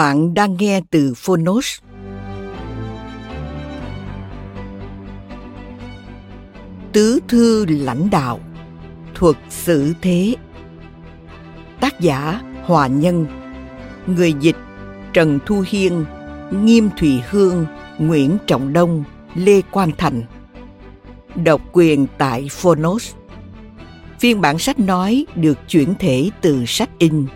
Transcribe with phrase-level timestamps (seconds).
[0.00, 1.78] Bạn đang nghe từ Phonos.
[6.92, 8.40] Tứ thư lãnh đạo,
[9.14, 10.34] Thuật xử thế.
[11.80, 13.26] Tác giả Hòa Nhân.
[14.06, 14.56] Người dịch
[15.12, 16.04] Trần Thu Hiên,
[16.50, 17.66] Nghiêm Thùy Hương,
[17.98, 19.04] Nguyễn Trọng Đông,
[19.34, 20.22] Lê Quang Thành.
[21.44, 23.14] Độc quyền tại Phonos.
[24.20, 27.26] Phiên bản sách nói được chuyển thể từ sách in,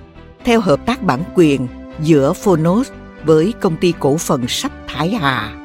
[0.45, 1.67] theo hợp tác bản quyền
[2.01, 2.91] giữa Phonos
[3.25, 5.64] với công ty cổ phần sách Thái Hà.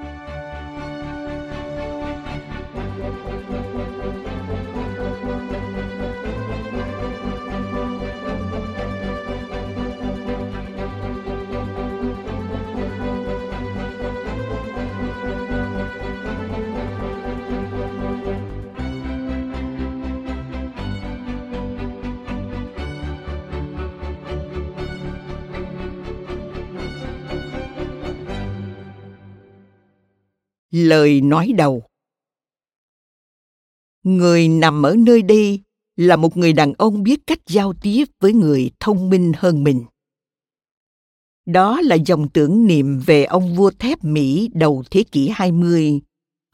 [30.89, 31.83] Lời nói đầu
[34.03, 35.61] người nằm ở nơi đây
[35.95, 39.85] là một người đàn ông biết cách giao tiếp với người thông minh hơn mình.
[41.45, 46.01] Đó là dòng tưởng niệm về ông vua thép Mỹ đầu thế kỷ 20,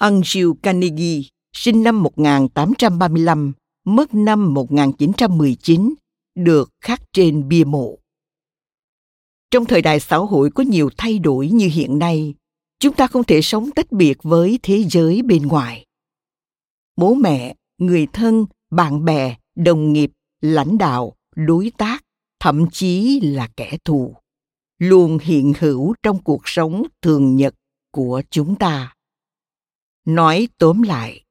[0.01, 1.21] Andrew Carnegie,
[1.53, 3.53] sinh năm 1835,
[3.85, 5.93] mất năm 1919,
[6.35, 7.97] được khắc trên bia mộ.
[9.51, 12.33] Trong thời đại xã hội có nhiều thay đổi như hiện nay,
[12.79, 15.85] chúng ta không thể sống tách biệt với thế giới bên ngoài.
[16.95, 22.03] Bố mẹ, người thân, bạn bè, đồng nghiệp, lãnh đạo, đối tác,
[22.39, 24.15] thậm chí là kẻ thù,
[24.79, 27.55] luôn hiện hữu trong cuộc sống thường nhật
[27.91, 28.93] của chúng ta.
[30.05, 31.23] Nói tóm lại,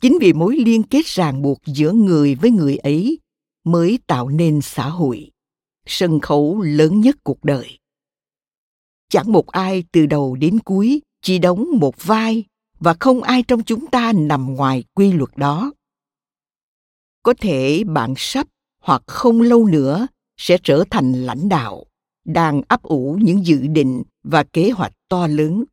[0.00, 3.18] chính vì mối liên kết ràng buộc giữa người với người ấy
[3.64, 5.30] mới tạo nên xã hội,
[5.86, 7.77] sân khấu lớn nhất cuộc đời
[9.08, 12.44] chẳng một ai từ đầu đến cuối, chỉ đóng một vai,
[12.80, 15.72] và không ai trong chúng ta nằm ngoài quy luật đó.
[17.22, 18.46] Có thể bạn sắp
[18.82, 21.84] hoặc không lâu nữa sẽ trở thành lãnh đạo,
[22.24, 25.64] đang ấp ủ những dự định và kế hoạch to lớn.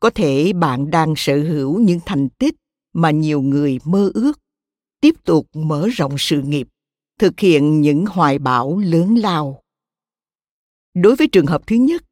[0.00, 2.54] Có thể bạn đang sở hữu những thành tích
[2.92, 4.38] mà nhiều người mơ ước,
[5.00, 6.68] tiếp tục mở rộng sự nghiệp,
[7.18, 9.62] thực hiện những hoài bão lớn lao.
[10.94, 12.02] Đối với trường hợp thứ nhất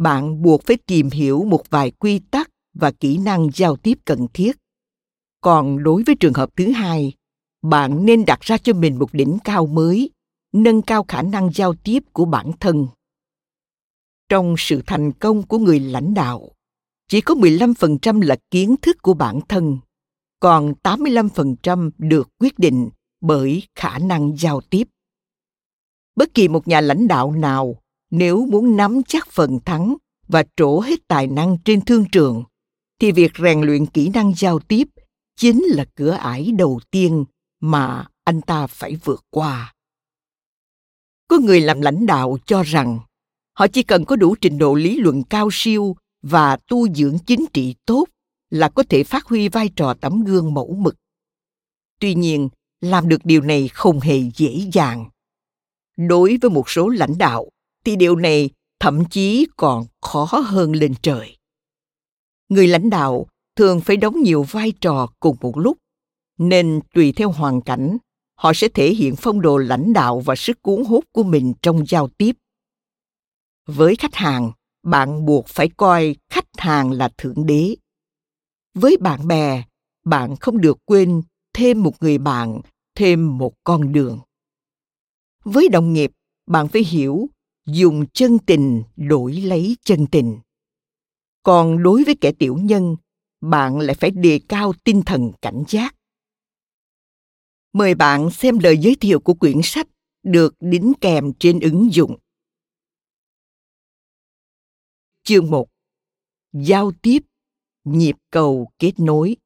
[0.00, 4.26] bạn buộc phải tìm hiểu một vài quy tắc và kỹ năng giao tiếp cần
[4.34, 4.56] thiết
[5.40, 7.12] còn đối với trường hợp thứ hai
[7.62, 10.10] bạn nên đặt ra cho mình một đỉnh cao mới
[10.52, 12.86] nâng cao khả năng giao tiếp của bản thân
[14.28, 16.50] trong sự thành công của người lãnh đạo
[17.10, 19.78] chỉ có 15% là kiến thức của bản thân,
[20.40, 22.90] còn 85% được quyết định
[23.20, 24.84] bởi khả năng giao tiếp.
[26.16, 27.79] Bất kỳ một nhà lãnh đạo nào
[28.10, 29.96] nếu muốn nắm chắc phần thắng
[30.28, 32.44] và trổ hết tài năng trên thương trường,
[33.00, 34.88] thì việc rèn luyện kỹ năng giao tiếp
[35.36, 37.24] chính là cửa ải đầu tiên
[37.60, 39.74] mà anh ta phải vượt qua.
[41.28, 42.98] Có người làm lãnh đạo cho rằng
[43.52, 47.46] họ chỉ cần có đủ trình độ lý luận cao siêu và tu dưỡng chính
[47.52, 48.04] trị tốt
[48.50, 50.96] là có thể phát huy vai trò tấm gương mẫu mực.
[52.00, 52.48] Tuy nhiên,
[52.80, 55.10] làm được điều này không hề dễ dàng.
[55.96, 57.48] Đối với một số lãnh đạo
[57.84, 58.50] thì điều này
[58.80, 61.36] thậm chí còn khó hơn lên trời.
[62.48, 65.78] Người lãnh đạo thường phải đóng nhiều vai trò cùng một lúc,
[66.38, 67.96] nên tùy theo hoàn cảnh,
[68.36, 71.86] họ sẽ thể hiện phong độ lãnh đạo và sức cuốn hút của mình trong
[71.86, 72.36] giao tiếp.
[73.66, 77.74] Với khách hàng, bạn buộc phải coi khách hàng là thượng đế.
[78.74, 79.64] Với bạn bè,
[80.04, 81.22] bạn không được quên
[81.52, 82.60] thêm một người bạn,
[82.94, 84.20] thêm một con đường.
[85.44, 86.10] Với đồng nghiệp,
[86.46, 87.28] bạn phải hiểu
[87.66, 90.38] dùng chân tình đổi lấy chân tình.
[91.42, 92.96] Còn đối với kẻ tiểu nhân,
[93.40, 95.94] bạn lại phải đề cao tinh thần cảnh giác.
[97.72, 99.86] Mời bạn xem lời giới thiệu của quyển sách
[100.22, 102.16] được đính kèm trên ứng dụng.
[105.22, 105.68] Chương 1
[106.52, 107.18] Giao tiếp,
[107.84, 109.36] nhịp cầu kết nối.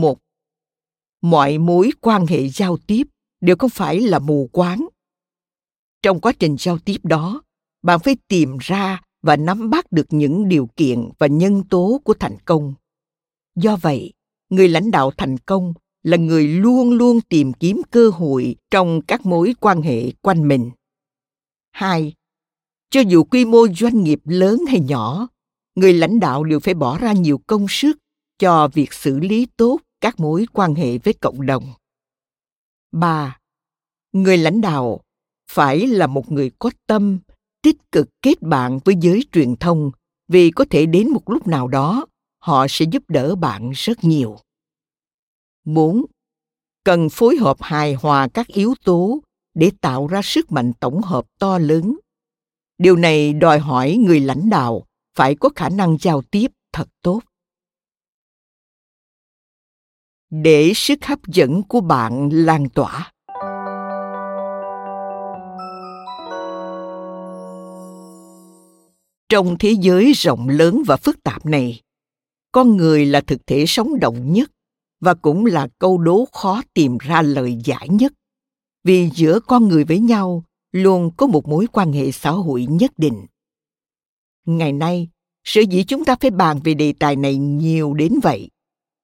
[0.00, 0.18] Một.
[1.22, 3.02] Mọi mối quan hệ giao tiếp
[3.40, 4.88] đều không phải là mù quáng.
[6.02, 7.42] Trong quá trình giao tiếp đó,
[7.82, 12.14] bạn phải tìm ra và nắm bắt được những điều kiện và nhân tố của
[12.14, 12.74] thành công.
[13.54, 14.12] Do vậy,
[14.50, 19.26] người lãnh đạo thành công là người luôn luôn tìm kiếm cơ hội trong các
[19.26, 20.70] mối quan hệ quanh mình.
[21.72, 22.14] Hai,
[22.90, 25.28] cho dù quy mô doanh nghiệp lớn hay nhỏ,
[25.74, 27.98] người lãnh đạo đều phải bỏ ra nhiều công sức
[28.42, 31.64] cho việc xử lý tốt các mối quan hệ với cộng đồng.
[32.92, 33.38] 3.
[34.12, 35.00] Người lãnh đạo
[35.50, 37.18] phải là một người có tâm,
[37.62, 39.90] tích cực kết bạn với giới truyền thông
[40.28, 42.06] vì có thể đến một lúc nào đó
[42.38, 44.36] họ sẽ giúp đỡ bạn rất nhiều.
[45.64, 46.04] 4.
[46.84, 49.18] Cần phối hợp hài hòa các yếu tố
[49.54, 51.96] để tạo ra sức mạnh tổng hợp to lớn.
[52.78, 57.20] Điều này đòi hỏi người lãnh đạo phải có khả năng giao tiếp thật tốt
[60.32, 63.12] để sức hấp dẫn của bạn lan tỏa.
[69.28, 71.80] Trong thế giới rộng lớn và phức tạp này,
[72.52, 74.50] con người là thực thể sống động nhất
[75.00, 78.12] và cũng là câu đố khó tìm ra lời giải nhất.
[78.84, 82.92] Vì giữa con người với nhau luôn có một mối quan hệ xã hội nhất
[82.96, 83.26] định.
[84.46, 85.08] Ngày nay,
[85.44, 88.48] sở dĩ chúng ta phải bàn về đề tài này nhiều đến vậy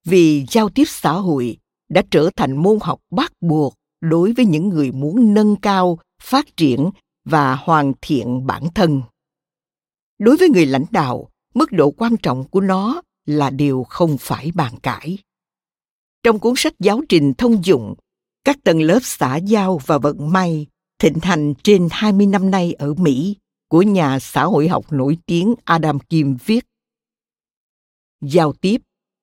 [0.04, 1.56] vì giao tiếp xã hội
[1.88, 6.56] đã trở thành môn học bắt buộc đối với những người muốn nâng cao, phát
[6.56, 6.90] triển
[7.24, 9.02] và hoàn thiện bản thân
[10.18, 14.52] đối với người lãnh đạo, mức độ quan trọng của nó là điều không phải
[14.54, 15.18] bàn cãi
[16.22, 17.94] trong cuốn sách giáo trình thông dụng,
[18.44, 20.66] các tầng lớp xã giao và vận may
[20.98, 23.36] thịnh hành trên 20 năm nay ở Mỹ
[23.68, 26.64] của nhà xã hội học nổi tiếng Adam Kim viết.
[28.20, 28.76] Giao tiếp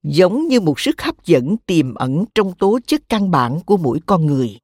[0.08, 4.00] giống như một sức hấp dẫn tiềm ẩn trong tố chất căn bản của mỗi
[4.06, 4.58] con người.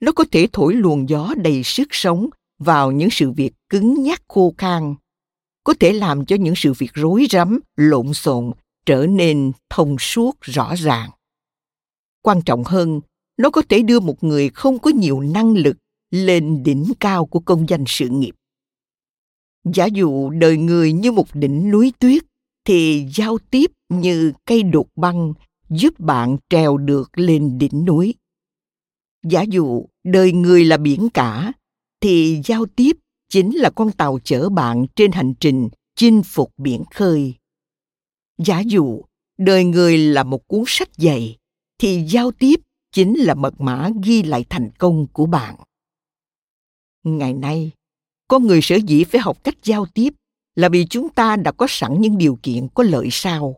[0.00, 2.28] Nó có thể thổi luồng gió đầy sức sống
[2.58, 4.94] vào những sự việc cứng nhắc khô khan,
[5.64, 8.52] có thể làm cho những sự việc rối rắm, lộn xộn
[8.86, 11.10] trở nên thông suốt rõ ràng.
[12.22, 13.00] Quan trọng hơn,
[13.36, 15.76] nó có thể đưa một người không có nhiều năng lực
[16.10, 18.34] lên đỉnh cao của công danh sự nghiệp.
[19.64, 22.22] Giả dụ đời người như một đỉnh núi tuyết
[22.64, 25.32] thì giao tiếp như cây đột băng,
[25.68, 28.14] giúp bạn trèo được lên đỉnh núi.
[29.22, 31.52] Giả dụ, đời người là biển cả,
[32.00, 32.96] thì giao tiếp
[33.28, 37.34] chính là con tàu chở bạn trên hành trình chinh phục biển khơi.
[38.38, 39.02] Giả dụ,
[39.38, 41.36] đời người là một cuốn sách dày,
[41.78, 42.60] thì giao tiếp
[42.92, 45.56] chính là mật mã ghi lại thành công của bạn.
[47.04, 47.70] Ngày nay
[48.28, 50.14] con người sở dĩ phải học cách giao tiếp
[50.54, 53.56] là vì chúng ta đã có sẵn những điều kiện có lợi sau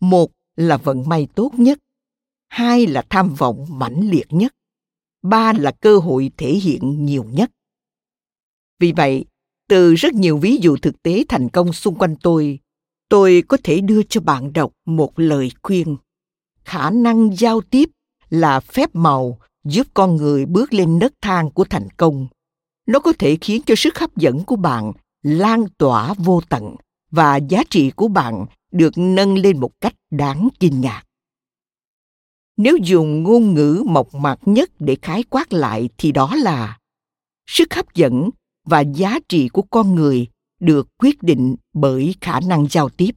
[0.00, 1.78] một là vận may tốt nhất.
[2.48, 4.54] Hai là tham vọng mãnh liệt nhất.
[5.22, 7.50] Ba là cơ hội thể hiện nhiều nhất.
[8.78, 9.24] Vì vậy,
[9.68, 12.58] từ rất nhiều ví dụ thực tế thành công xung quanh tôi
[13.12, 15.96] tôi có thể đưa cho bạn đọc một lời khuyên.
[16.64, 17.90] Khả năng giao tiếp
[18.30, 22.26] là phép màu giúp con người bước lên nấc thang của thành công.
[22.86, 26.76] Nó có thể khiến cho sức hấp dẫn của bạn lan tỏa vô tận
[27.10, 31.02] và giá trị của bạn được nâng lên một cách đáng kinh ngạc.
[32.56, 36.78] Nếu dùng ngôn ngữ mộc mạc nhất để khái quát lại thì đó là
[37.46, 38.30] sức hấp dẫn
[38.64, 40.26] và giá trị của con người
[40.60, 43.10] được quyết định bởi khả năng giao tiếp.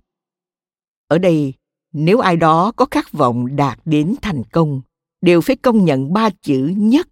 [1.07, 1.53] Ở đây,
[1.93, 4.81] nếu ai đó có khát vọng đạt đến thành công,
[5.21, 7.07] đều phải công nhận ba chữ nhất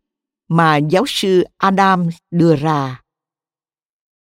[0.48, 3.03] mà giáo sư adam đưa ra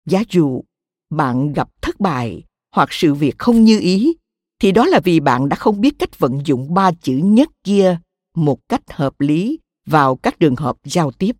[0.05, 0.63] giá dụ
[1.09, 2.43] bạn gặp thất bại
[2.75, 4.13] hoặc sự việc không như ý,
[4.59, 7.99] thì đó là vì bạn đã không biết cách vận dụng ba chữ nhất kia
[8.35, 11.35] một cách hợp lý vào các trường hợp giao tiếp.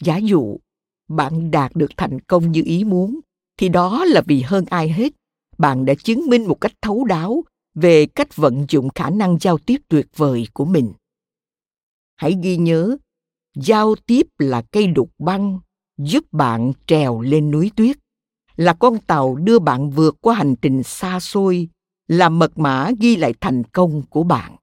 [0.00, 0.58] Giả dụ
[1.08, 3.20] bạn đạt được thành công như ý muốn,
[3.58, 5.12] thì đó là vì hơn ai hết,
[5.58, 9.58] bạn đã chứng minh một cách thấu đáo về cách vận dụng khả năng giao
[9.58, 10.92] tiếp tuyệt vời của mình.
[12.16, 12.96] Hãy ghi nhớ,
[13.54, 15.58] giao tiếp là cây đục băng
[15.98, 17.96] giúp bạn trèo lên núi tuyết.
[18.56, 21.68] Là con tàu đưa bạn vượt qua hành trình xa xôi,
[22.08, 24.56] là mật mã ghi lại thành công của bạn.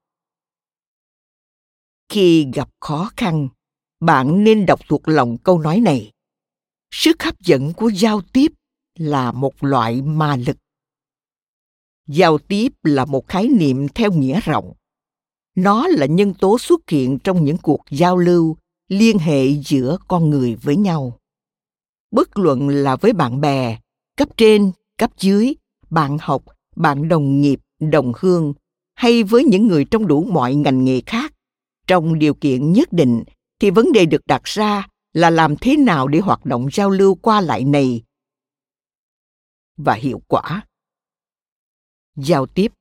[2.10, 3.48] Khi gặp khó khăn,
[4.00, 6.12] bạn nên đọc thuộc lòng câu nói này.
[6.92, 8.52] Sức hấp dẫn của giao tiếp
[8.96, 10.58] là một loại ma lực.
[12.08, 14.74] Giao tiếp là một khái niệm theo nghĩa rộng.
[15.56, 20.30] Nó là nhân tố xuất hiện trong những cuộc giao lưu, liên hệ giữa con
[20.30, 21.20] người với nhau
[22.14, 23.80] bất luận là với bạn bè,
[24.18, 25.54] cấp trên, cấp dưới,
[25.90, 26.44] bạn học,
[26.76, 28.54] bạn đồng nghiệp, đồng hương,
[28.96, 31.34] hay với những người trong đủ mọi ngành nghề khác.
[31.88, 33.24] Trong điều kiện nhất định,
[33.60, 37.16] thì vấn đề được đặt ra là làm thế nào để hoạt động giao lưu
[37.16, 38.04] qua lại này
[39.78, 40.66] và hiệu quả.
[42.16, 42.72] Giao tiếp.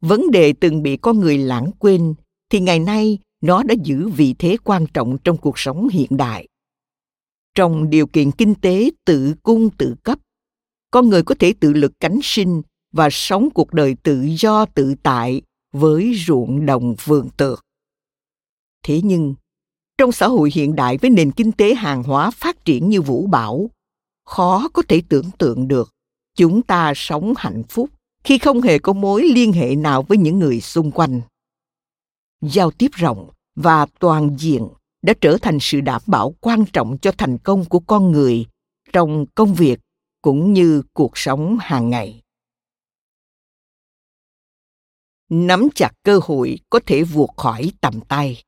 [0.00, 2.14] Vấn đề từng bị con người lãng quên,
[2.50, 6.48] thì ngày nay nó đã giữ vị thế quan trọng trong cuộc sống hiện đại
[7.54, 10.18] trong điều kiện kinh tế, tự cung, tự cấp.
[10.90, 14.94] Con người có thể tự lực cánh sinh và sống cuộc đời tự do, tự
[15.02, 15.42] tại
[15.72, 17.64] với ruộng đồng vườn tược.
[18.82, 19.34] Thế nhưng,
[19.98, 23.26] trong xã hội hiện đại với nền kinh tế hàng hóa phát triển như vũ
[23.26, 23.70] bão
[24.24, 25.90] khó có thể tưởng tượng được
[26.36, 27.90] chúng ta sống hạnh phúc
[28.24, 31.20] khi không hề có mối liên hệ nào với những người xung quanh.
[32.40, 34.68] Giao tiếp rộng và toàn diện
[35.04, 38.46] đã trở thành sự đảm bảo quan trọng cho thành công của con người
[38.92, 39.80] trong công việc
[40.22, 42.22] cũng như cuộc sống hàng ngày.
[45.30, 48.42] Nắm chặt cơ hội có thể vụt khỏi tầm tay.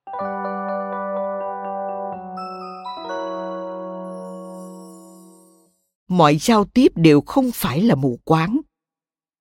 [6.09, 8.61] Mọi giao tiếp đều không phải là mù quáng.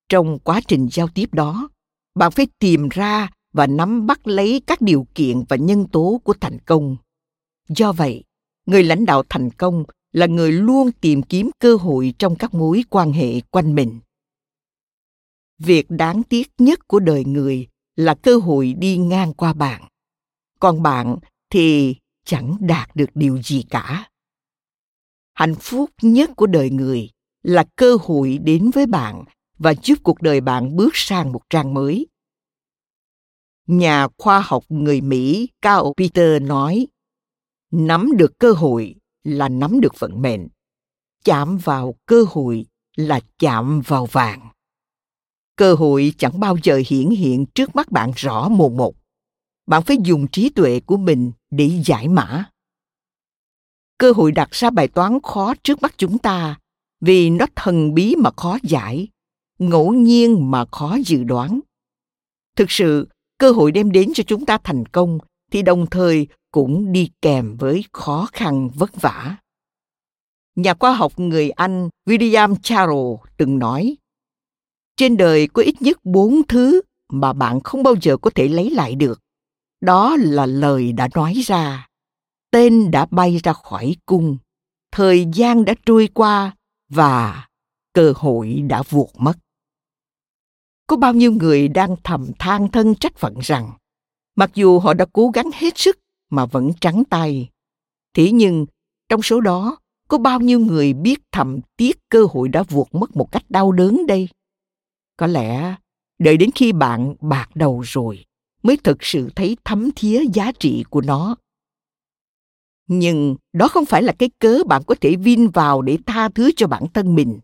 [0.08, 1.68] Trong quá trình giao tiếp đó,
[2.14, 6.34] bạn phải tìm ra và nắm bắt lấy các điều kiện và nhân tố của
[6.40, 6.96] thành công
[7.68, 8.24] do vậy,
[8.66, 12.84] người lãnh đạo thành công là người luôn tìm kiếm cơ hội trong các mối
[12.90, 14.00] quan hệ quanh mình.
[15.58, 19.88] Việc đáng tiếc nhất của đời người là cơ hội đi ngang qua bạn.
[20.60, 21.16] Còn bạn
[21.50, 24.10] thì chẳng đạt được điều gì cả.
[25.34, 27.10] Hạnh phúc nhất của đời người
[27.42, 29.24] là cơ hội đến với bạn
[29.58, 32.06] và giúp cuộc đời bạn bước sang một trang mới.
[33.66, 36.86] Nhà khoa học người mỹ cao peter nói
[37.70, 38.94] nắm được cơ hội
[39.24, 40.48] là nắm được vận mệnh.
[41.24, 44.48] Chạm vào cơ hội là chạm vào vàng.
[45.56, 48.94] Cơ hội chẳng bao giờ hiển hiện trước mắt bạn rõ mồn một.
[49.66, 52.44] Bạn phải dùng trí tuệ của mình để giải mã.
[53.98, 56.58] Cơ hội đặt ra bài toán khó trước mắt chúng ta
[57.00, 59.08] vì nó thần bí mà khó giải,
[59.58, 61.60] ngẫu nhiên mà khó dự đoán.
[62.56, 63.08] Thực sự,
[63.38, 65.18] cơ hội đem đến cho chúng ta thành công
[65.52, 69.36] thì đồng thời cũng đi kèm với khó khăn vất vả.
[70.54, 73.96] Nhà khoa học người anh william charles từng nói,
[74.96, 76.80] trên đời có ít nhất bốn thứ
[77.12, 79.20] mà bạn không bao giờ có thể lấy lại được.
[79.80, 81.88] Đó là lời đã nói ra,
[82.50, 84.38] tên đã bay ra khỏi cung,
[84.92, 86.56] thời gian đã trôi qua
[86.88, 87.48] và
[87.92, 89.34] cơ hội đã vụt mất.
[90.86, 93.70] Có bao nhiêu người đang thầm than thân trách phận rằng,
[94.36, 95.98] mặc dù họ đã cố gắng hết sức
[96.30, 97.50] mà vẫn trắng tay.
[98.14, 98.66] Thế nhưng,
[99.08, 99.78] trong số đó,
[100.08, 103.72] có bao nhiêu người biết thầm tiếc cơ hội đã vuột mất một cách đau
[103.72, 104.28] đớn đây?
[105.16, 105.76] Có lẽ,
[106.18, 108.24] đợi đến khi bạn bạc đầu rồi,
[108.62, 111.36] mới thực sự thấy thấm thía giá trị của nó.
[112.86, 116.50] Nhưng đó không phải là cái cớ bạn có thể vin vào để tha thứ
[116.56, 117.40] cho bản thân mình.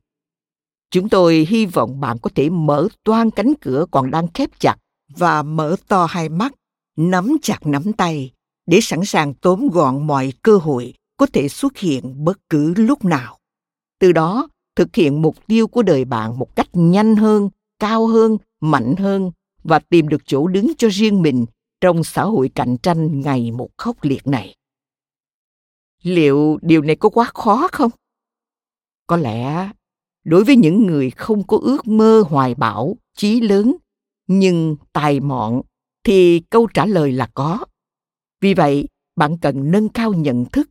[0.91, 4.77] Chúng tôi hy vọng bạn có thể mở toan cánh cửa còn đang khép chặt
[5.09, 6.55] và mở to hai mắt,
[6.97, 8.33] nắm chặt nắm tay
[8.67, 13.05] để sẵn sàng tóm gọn mọi cơ hội có thể xuất hiện bất cứ lúc
[13.05, 13.39] nào.
[13.99, 18.37] Từ đó, thực hiện mục tiêu của đời bạn một cách nhanh hơn, cao hơn,
[18.61, 19.31] mạnh hơn
[19.65, 21.47] và tìm được chỗ đứng cho riêng mình
[21.81, 24.57] trong xã hội cạnh tranh ngày một khốc liệt này.
[26.03, 27.91] Liệu điều này có quá khó không?
[29.07, 29.71] Có lẽ
[30.25, 33.77] đối với những người không có ước mơ hoài bão, chí lớn,
[34.27, 35.63] nhưng tài mọn
[36.05, 37.59] thì câu trả lời là có
[38.43, 40.71] vì vậy, bạn cần nâng cao nhận thức,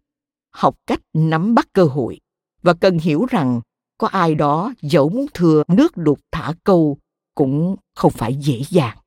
[0.53, 2.19] học cách nắm bắt cơ hội
[2.61, 3.61] và cần hiểu rằng
[3.97, 6.97] có ai đó dẫu muốn thừa nước đục thả câu
[7.35, 8.97] cũng không phải dễ dàng.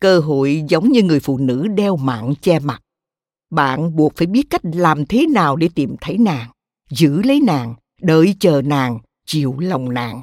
[0.00, 2.80] Cơ hội giống như người phụ nữ đeo mạng che mặt.
[3.50, 6.50] Bạn buộc phải biết cách làm thế nào để tìm thấy nàng,
[6.90, 10.22] giữ lấy nàng, đợi chờ nàng, chịu lòng nàng.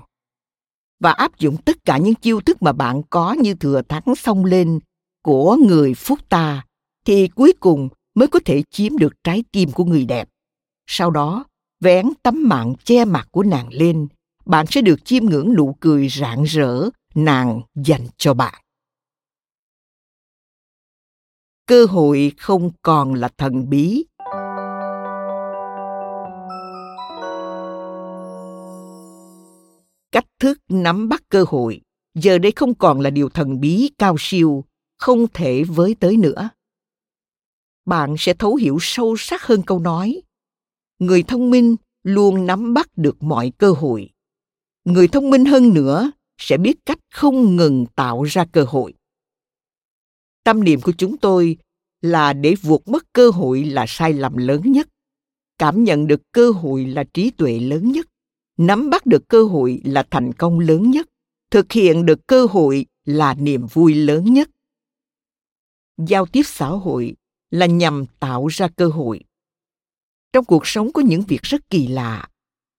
[1.00, 4.46] Và áp dụng tất cả những chiêu thức mà bạn có như thừa thắng xông
[4.46, 4.79] lên
[5.24, 6.63] của người phúc ta
[7.05, 10.29] thì cuối cùng mới có thể chiếm được trái tim của người đẹp.
[10.88, 11.46] Sau đó,
[11.79, 14.08] vén tấm mạng che mặt của nàng lên,
[14.46, 18.62] bạn sẽ được chiêm ngưỡng nụ cười rạng rỡ nàng dành cho bạn.
[21.67, 24.05] Cơ hội không còn là thần bí.
[30.12, 31.81] Cách thức nắm bắt cơ hội.
[32.15, 34.63] Giờ đây không còn là điều thần bí cao siêu,
[34.98, 36.50] không thể với tới nữa
[37.86, 40.22] bạn sẽ thấu hiểu sâu sắc hơn câu nói.
[41.00, 44.10] Người thông minh luôn nắm bắt được mọi cơ hội.
[44.86, 48.94] Người thông minh hơn nữa sẽ biết cách không ngừng tạo ra cơ hội.
[50.44, 51.58] Tâm niệm của chúng tôi
[52.02, 54.88] là để vượt mất cơ hội là sai lầm lớn nhất.
[55.58, 58.08] Cảm nhận được cơ hội là trí tuệ lớn nhất.
[58.58, 61.08] Nắm bắt được cơ hội là thành công lớn nhất.
[61.52, 64.50] Thực hiện được cơ hội là niềm vui lớn nhất.
[65.98, 67.16] Giao tiếp xã hội
[67.51, 69.24] là nhằm tạo ra cơ hội.
[70.34, 72.27] Trong cuộc sống có những việc rất kỳ lạ.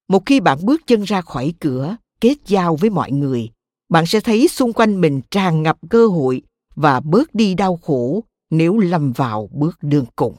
[0.09, 3.51] Một khi bạn bước chân ra khỏi cửa, kết giao với mọi người,
[3.89, 6.43] bạn sẽ thấy xung quanh mình tràn ngập cơ hội
[6.75, 10.37] và bớt đi đau khổ nếu lâm vào bước đường cùng.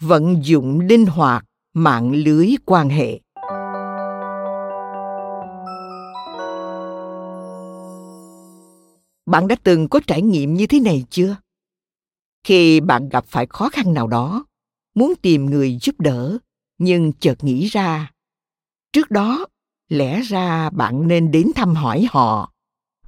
[0.00, 3.20] Vận dụng linh hoạt, mạng lưới quan hệ.
[9.26, 11.36] Bạn đã từng có trải nghiệm như thế này chưa?
[12.44, 14.46] Khi bạn gặp phải khó khăn nào đó,
[14.94, 16.38] muốn tìm người giúp đỡ,
[16.78, 18.12] nhưng chợt nghĩ ra,
[18.92, 19.46] trước đó,
[19.88, 22.52] lẽ ra bạn nên đến thăm hỏi họ.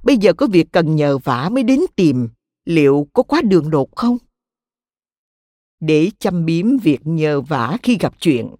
[0.03, 2.29] Bây giờ có việc cần nhờ vả mới đến tìm,
[2.65, 4.17] liệu có quá đường đột không?
[5.79, 8.55] Để chăm biếm việc nhờ vả khi gặp chuyện,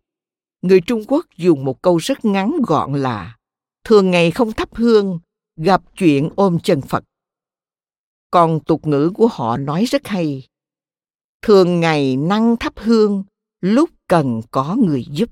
[0.61, 3.38] người trung quốc dùng một câu rất ngắn gọn là,
[3.84, 5.19] thường ngày không thắp hương,
[5.55, 7.03] gặp chuyện ôm chân phật
[8.31, 10.47] còn tục ngữ của họ nói rất hay.
[11.41, 13.23] Thường ngày năng thắp hương,
[13.61, 15.29] lúc cần có người giúp.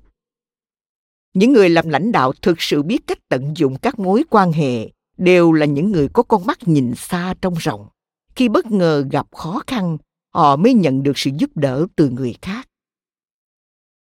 [1.34, 4.90] Những người làm lãnh đạo thực sự biết cách tận dụng các mối quan hệ
[5.16, 7.88] đều là những người có con mắt nhìn xa trong rộng.
[8.34, 9.98] Khi bất ngờ gặp khó khăn,
[10.34, 12.68] họ mới nhận được sự giúp đỡ từ người khác.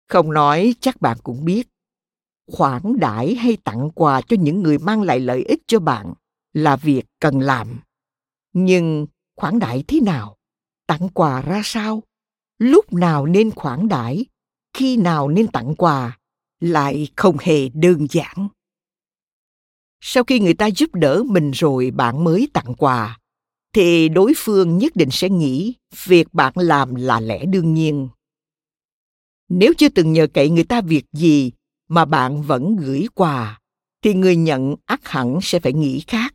[0.08, 1.68] Không nói chắc bạn cũng biết,
[2.52, 6.14] khoản đãi hay tặng quà cho những người mang lại lợi ích cho bạn
[6.54, 7.80] là việc cần làm
[8.54, 10.36] nhưng khoản đãi thế nào?
[10.88, 12.04] Tặng quà ra sao?
[12.58, 14.26] Lúc nào nên khoản đãi?
[14.74, 16.18] Khi nào nên tặng quà?
[16.60, 18.48] Lại không hề đơn giản.
[20.02, 23.20] Sau khi người ta giúp đỡ mình rồi bạn mới tặng quà,
[23.74, 28.10] thì đối phương nhất định sẽ nghĩ việc bạn làm là lẽ đương nhiên.
[29.50, 31.52] Nếu chưa từng nhờ cậy người ta việc gì
[31.88, 33.60] mà bạn vẫn gửi quà,
[34.02, 36.34] thì người nhận ắt hẳn sẽ phải nghĩ khác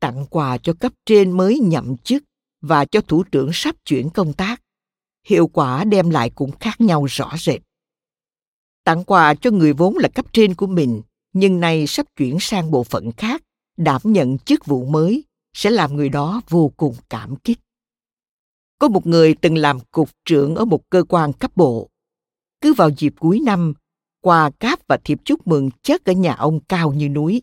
[0.00, 2.24] tặng quà cho cấp trên mới nhậm chức
[2.60, 4.62] và cho thủ trưởng sắp chuyển công tác.
[5.26, 7.60] Hiệu quả đem lại cũng khác nhau rõ rệt.
[8.84, 12.70] Tặng quà cho người vốn là cấp trên của mình, nhưng nay sắp chuyển sang
[12.70, 13.42] bộ phận khác,
[13.76, 17.58] đảm nhận chức vụ mới, sẽ làm người đó vô cùng cảm kích.
[18.78, 21.88] Có một người từng làm cục trưởng ở một cơ quan cấp bộ.
[22.60, 23.72] Cứ vào dịp cuối năm,
[24.20, 27.42] quà cáp và thiệp chúc mừng chất ở nhà ông cao như núi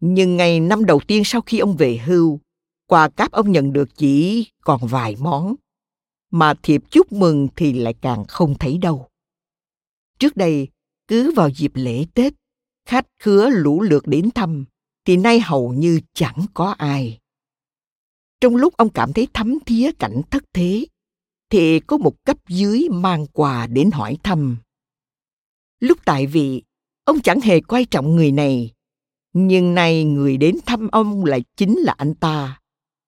[0.00, 2.40] nhưng ngày năm đầu tiên sau khi ông về hưu,
[2.86, 5.54] quà cáp ông nhận được chỉ còn vài món,
[6.30, 9.08] mà thiệp chúc mừng thì lại càng không thấy đâu.
[10.18, 10.68] Trước đây,
[11.08, 12.32] cứ vào dịp lễ tết,
[12.86, 14.64] khách khứa lũ lượt đến thăm,
[15.04, 17.18] thì nay hầu như chẳng có ai.
[18.40, 20.86] Trong lúc ông cảm thấy thấm thía cảnh thất thế,
[21.50, 24.56] thì có một cấp dưới mang quà đến hỏi thăm.
[25.80, 26.62] Lúc tại vị,
[27.04, 28.72] ông chẳng hề quan trọng người này
[29.32, 32.60] nhưng nay người đến thăm ông lại chính là anh ta.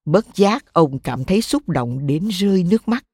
[0.04, 3.04] Bất giác, ông cảm thấy xúc động đến rơi nước mắt.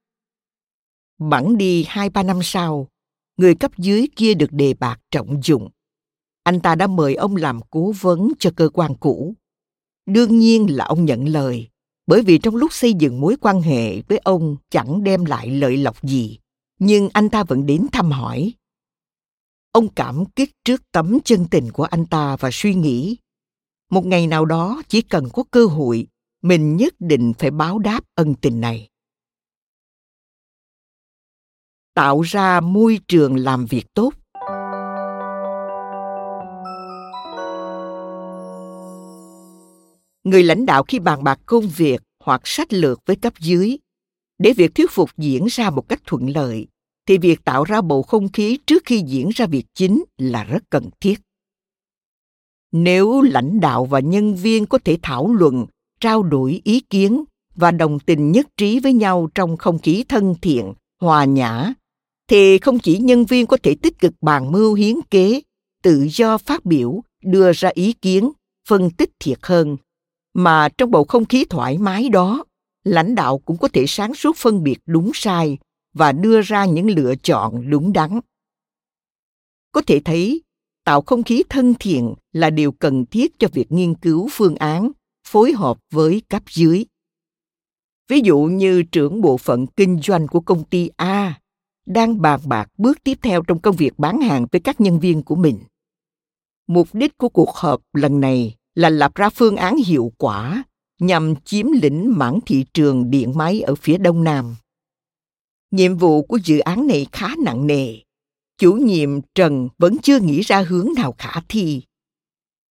[1.19, 2.89] Bẵng đi hai ba năm sau,
[3.37, 5.69] người cấp dưới kia được đề bạt trọng dụng.
[6.43, 9.35] Anh ta đã mời ông làm cố vấn cho cơ quan cũ.
[10.07, 11.69] Đương nhiên là ông nhận lời,
[12.07, 15.77] bởi vì trong lúc xây dựng mối quan hệ với ông chẳng đem lại lợi
[15.77, 16.39] lộc gì.
[16.79, 18.53] Nhưng anh ta vẫn đến thăm hỏi
[19.77, 23.17] ông cảm kích trước tấm chân tình của anh ta và suy nghĩ.
[23.91, 26.07] Một ngày nào đó, chỉ cần có cơ hội,
[26.43, 28.89] mình nhất định phải báo đáp ân tình này.
[31.95, 34.13] Tạo ra môi trường làm việc tốt.
[40.25, 43.77] Người lãnh đạo khi bàn bạc công việc hoặc sách lược với cấp dưới,
[44.39, 46.67] để việc thuyết phục diễn ra một cách thuận lợi
[47.07, 50.71] thì việc tạo ra bầu không khí trước khi diễn ra việc chính là rất
[50.71, 51.21] cần thiết.
[52.73, 55.67] Nếu lãnh đạo và nhân viên có thể thảo luận,
[56.01, 60.35] trao đổi ý kiến và đồng tình nhất trí với nhau trong không khí thân
[60.43, 61.73] thiện, hòa nhã,
[62.29, 65.41] thì không chỉ nhân viên có thể tích cực bàn mưu hiến kế,
[65.83, 68.31] tự do phát biểu, đưa ra ý kiến,
[68.69, 69.77] phân tích thiệt hơn,
[70.35, 72.45] mà trong bầu không khí thoải mái đó,
[72.85, 75.59] lãnh đạo cũng có thể sáng suốt phân biệt đúng sai
[75.99, 78.21] và đưa ra những lựa chọn đúng đắn.
[79.73, 80.43] Có thể thấy,
[80.85, 84.91] tạo không khí thân thiện là điều cần thiết cho việc nghiên cứu phương án
[85.29, 86.85] phối hợp với cấp dưới.
[88.09, 91.41] Ví dụ như trưởng bộ phận kinh doanh của công ty a
[91.87, 95.23] đang bàn bạc bước tiếp theo trong công việc bán hàng với các nhân viên
[95.23, 95.59] của mình.
[96.67, 100.65] Mục đích của cuộc họp lần này là lập ra phương án hiệu quả
[100.99, 104.55] nhằm chiếm lĩnh mảng thị trường điện máy ở phía đông nam
[105.71, 107.97] nhiệm vụ của dự án này khá nặng nề.
[108.59, 111.83] Chủ nhiệm trần vẫn chưa nghĩ ra hướng nào khả thi.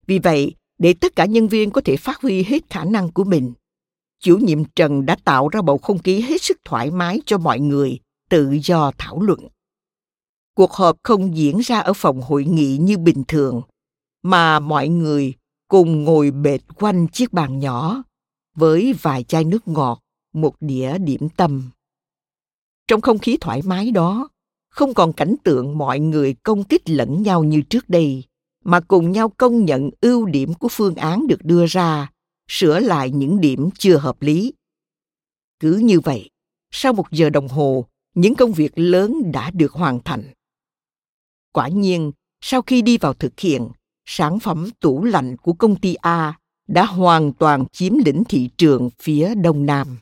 [0.07, 3.23] Vì vậy, để tất cả nhân viên có thể phát huy hết khả năng của
[3.23, 3.53] mình,
[4.19, 7.59] chủ nhiệm trần đã tạo ra bầu không khí hết sức thoải mái cho mọi
[7.59, 9.39] người, tự do thảo luận.
[10.55, 13.61] Cuộc họp không diễn ra ở phòng hội nghị như bình thường,
[14.23, 15.33] mà mọi người
[15.67, 18.03] cùng ngồi bệt quanh chiếc bàn nhỏ
[18.55, 20.01] với vài chai nước ngọt,
[20.33, 21.69] một đĩa điểm tâm
[22.87, 24.29] trong không khí thoải mái đó,
[24.69, 28.23] không còn cảnh tượng mọi người công kích lẫn nhau như trước đây,
[28.63, 32.11] mà cùng nhau công nhận ưu điểm của phương án được đưa ra,
[32.47, 34.53] sửa lại những điểm chưa hợp lý.
[35.59, 36.29] Cứ như vậy,
[36.71, 40.23] sau một giờ đồng hồ, những công việc lớn đã được hoàn thành.
[41.51, 43.69] Quả nhiên, sau khi đi vào thực hiện,
[44.05, 48.89] sản phẩm tủ lạnh của công ty a đã hoàn toàn chiếm lĩnh thị trường
[48.99, 49.97] phía đông nam.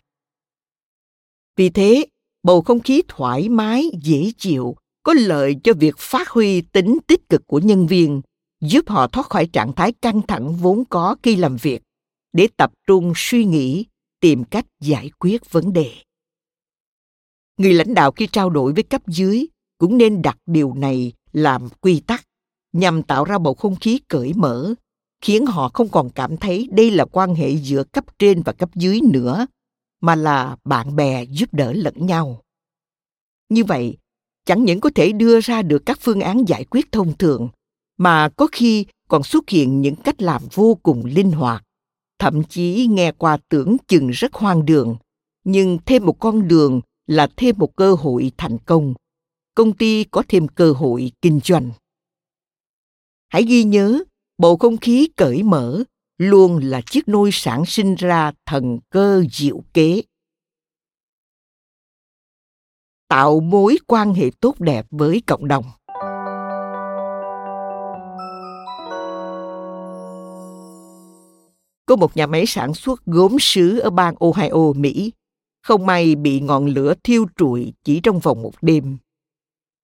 [1.56, 2.06] Vì thế
[2.44, 7.30] bầu không khí thoải mái, dễ chịu, có lợi cho việc phát huy tính tích
[7.30, 8.22] cực của nhân viên,
[8.62, 11.82] giúp họ thoát khỏi trạng thái căng thẳng vốn có khi làm việc.
[12.34, 13.86] Để tập trung suy nghĩ,
[14.20, 15.92] tìm cách giải quyết vấn đề.
[17.58, 19.46] Người lãnh đạo khi trao đổi với cấp dưới
[19.78, 22.26] cũng nên đặt điều này làm quy tắc,
[22.74, 24.74] nhằm tạo ra bầu không khí cởi mở,
[25.22, 28.70] khiến họ không còn cảm thấy đây là quan hệ giữa cấp trên và cấp
[28.76, 29.46] dưới nữa
[30.04, 32.42] mà là bạn bè giúp đỡ lẫn nhau.
[33.50, 33.98] Như vậy,
[34.46, 37.50] chẳng những có thể đưa ra được các phương án giải quyết thông thường,
[37.98, 41.64] mà có khi còn xuất hiện những cách làm vô cùng linh hoạt.
[42.20, 44.96] Thậm chí nghe qua tưởng chừng rất hoang đường,
[45.44, 48.94] nhưng thêm một con đường là thêm một cơ hội thành công.
[49.56, 51.72] Công ty có thêm cơ hội kinh doanh.
[53.30, 54.04] Hãy ghi nhớ,
[54.38, 55.84] bầu không khí cởi mở
[56.30, 60.02] luôn là chiếc nôi sản sinh ra thần cơ diệu kế
[63.08, 65.66] tạo mối quan hệ tốt đẹp với cộng đồng
[71.86, 75.12] có một nhà máy sản xuất gốm sứ ở bang Ohio, Mỹ.
[75.62, 78.98] Không may bị ngọn lửa thiêu trụi chỉ trong vòng một đêm.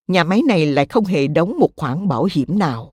[0.07, 2.91] Nhà máy này lại không hề đóng một khoản bảo hiểm nào.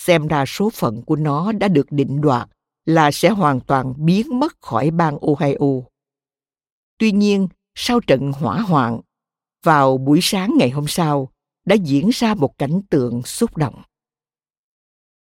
[0.00, 2.48] Xem ra số phận của nó đã được định đoạt
[2.84, 5.82] là sẽ hoàn toàn biến mất khỏi bang Ohio.
[6.98, 9.00] Tuy nhiên, sau trận hỏa hoạn,
[9.64, 11.28] vào buổi sáng ngày hôm sau,
[11.64, 13.82] đã diễn ra một cảnh tượng xúc động.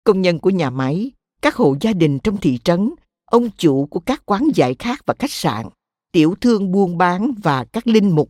[0.04, 2.90] Công nhân của nhà máy, các hộ gia đình trong thị trấn
[3.26, 5.66] ông chủ của các quán giải khát và khách sạn,
[6.12, 8.30] tiểu thương buôn bán và các linh mục.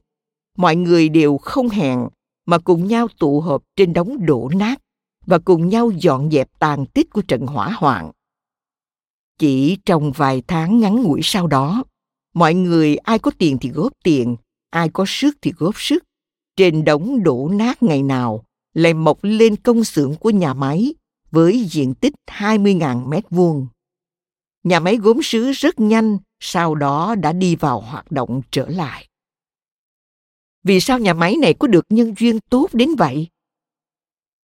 [0.58, 2.08] Mọi người đều không hẹn
[2.46, 4.82] mà cùng nhau tụ họp trên đống đổ nát
[5.26, 8.12] và cùng nhau dọn dẹp tàn tích của trận hỏa hoạn.
[9.40, 11.84] Chỉ trong vài tháng ngắn ngủi sau đó,
[12.34, 14.36] mọi người ai có tiền thì góp tiền,
[14.70, 16.04] ai có sức thì góp sức.
[16.56, 20.94] Trên đống đổ nát ngày nào lại mọc lên công xưởng của nhà máy
[21.32, 23.68] với diện tích 20.000 mét vuông.
[24.64, 29.08] Nhà máy gốm sứ rất nhanh sau đó đã đi vào hoạt động trở lại.
[30.64, 33.28] Vì sao nhà máy này có được nhân duyên tốt đến vậy?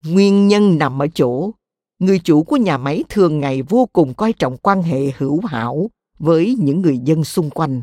[0.04, 1.50] Nguyên nhân nằm ở chỗ
[2.00, 5.90] người chủ của nhà máy thường ngày vô cùng coi trọng quan hệ hữu hảo
[6.18, 7.82] với những người dân xung quanh.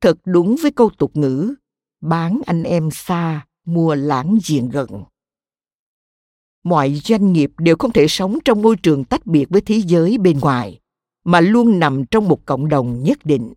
[0.00, 1.54] Thật đúng với câu tục ngữ,
[2.00, 4.88] bán anh em xa, mua lãng giềng gần.
[6.64, 10.18] Mọi doanh nghiệp đều không thể sống trong môi trường tách biệt với thế giới
[10.18, 10.80] bên ngoài,
[11.24, 13.54] mà luôn nằm trong một cộng đồng nhất định.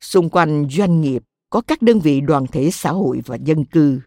[0.00, 4.00] Xung quanh doanh nghiệp có các đơn vị đoàn thể xã hội và dân cư.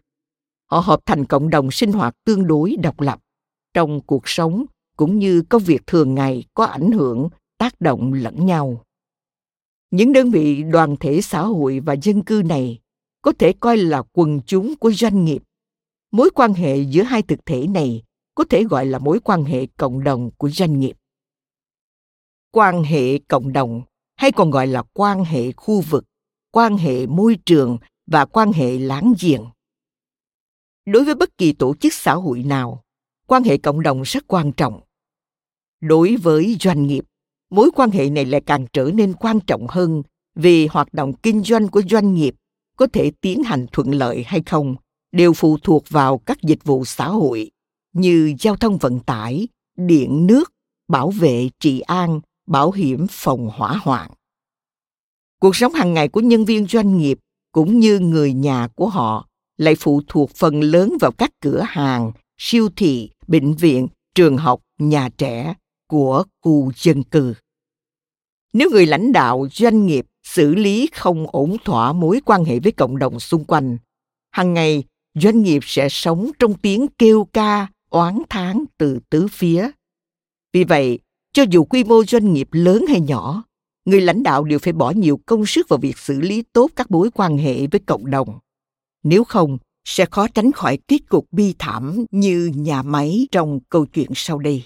[0.66, 3.20] Họ hợp thành cộng đồng sinh hoạt tương đối độc lập
[3.74, 4.64] trong cuộc sống
[4.96, 7.28] cũng như công việc thường ngày có ảnh hưởng,
[7.58, 8.84] tác động lẫn nhau.
[9.90, 12.78] Những đơn vị đoàn thể xã hội và dân cư này
[13.22, 15.42] có thể coi là quần chúng của doanh nghiệp.
[16.10, 18.02] Mối quan hệ giữa hai thực thể này
[18.34, 20.96] có thể gọi là mối quan hệ cộng đồng của doanh nghiệp.
[22.52, 23.82] Quan hệ cộng đồng
[24.16, 26.04] hay còn gọi là quan hệ khu vực,
[26.50, 29.44] quan hệ môi trường và quan hệ láng giềng.
[30.86, 32.82] Đối với bất kỳ tổ chức xã hội nào
[33.30, 34.80] quan hệ cộng đồng rất quan trọng.
[35.80, 37.04] Đối với doanh nghiệp,
[37.50, 40.02] mối quan hệ này lại càng trở nên quan trọng hơn
[40.34, 42.34] vì hoạt động kinh doanh của doanh nghiệp
[42.76, 44.76] có thể tiến hành thuận lợi hay không
[45.12, 47.50] đều phụ thuộc vào các dịch vụ xã hội
[47.92, 50.52] như giao thông vận tải, điện nước,
[50.88, 54.10] bảo vệ trị an, bảo hiểm phòng hỏa hoạn.
[55.40, 57.18] Cuộc sống hàng ngày của nhân viên doanh nghiệp
[57.52, 62.12] cũng như người nhà của họ lại phụ thuộc phần lớn vào các cửa hàng,
[62.38, 65.54] siêu thị bệnh viện, trường học, nhà trẻ
[65.88, 67.34] của khu dân cư.
[68.52, 72.72] Nếu người lãnh đạo doanh nghiệp xử lý không ổn thỏa mối quan hệ với
[72.72, 73.78] cộng đồng xung quanh
[74.30, 79.70] hàng ngày doanh nghiệp sẽ sống trong tiếng kêu ca, oán thán từ tứ phía.
[80.52, 80.98] Vì vậy,
[81.32, 83.44] cho dù quy mô doanh nghiệp lớn hay nhỏ,
[83.84, 86.90] người lãnh đạo đều phải bỏ nhiều công sức vào việc xử lý tốt các
[86.90, 88.38] mối quan hệ với cộng đồng.
[89.02, 89.58] Nếu không
[89.92, 94.38] sẽ khó tránh khỏi kết cục bi thảm như nhà máy trong câu chuyện sau
[94.38, 94.62] đây.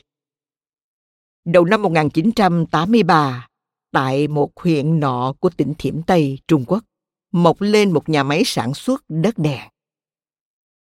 [1.44, 3.48] Đầu năm 1983,
[3.92, 6.84] tại một huyện nọ của tỉnh Thiểm Tây, Trung Quốc,
[7.32, 9.60] mọc lên một nhà máy sản xuất đất đèn.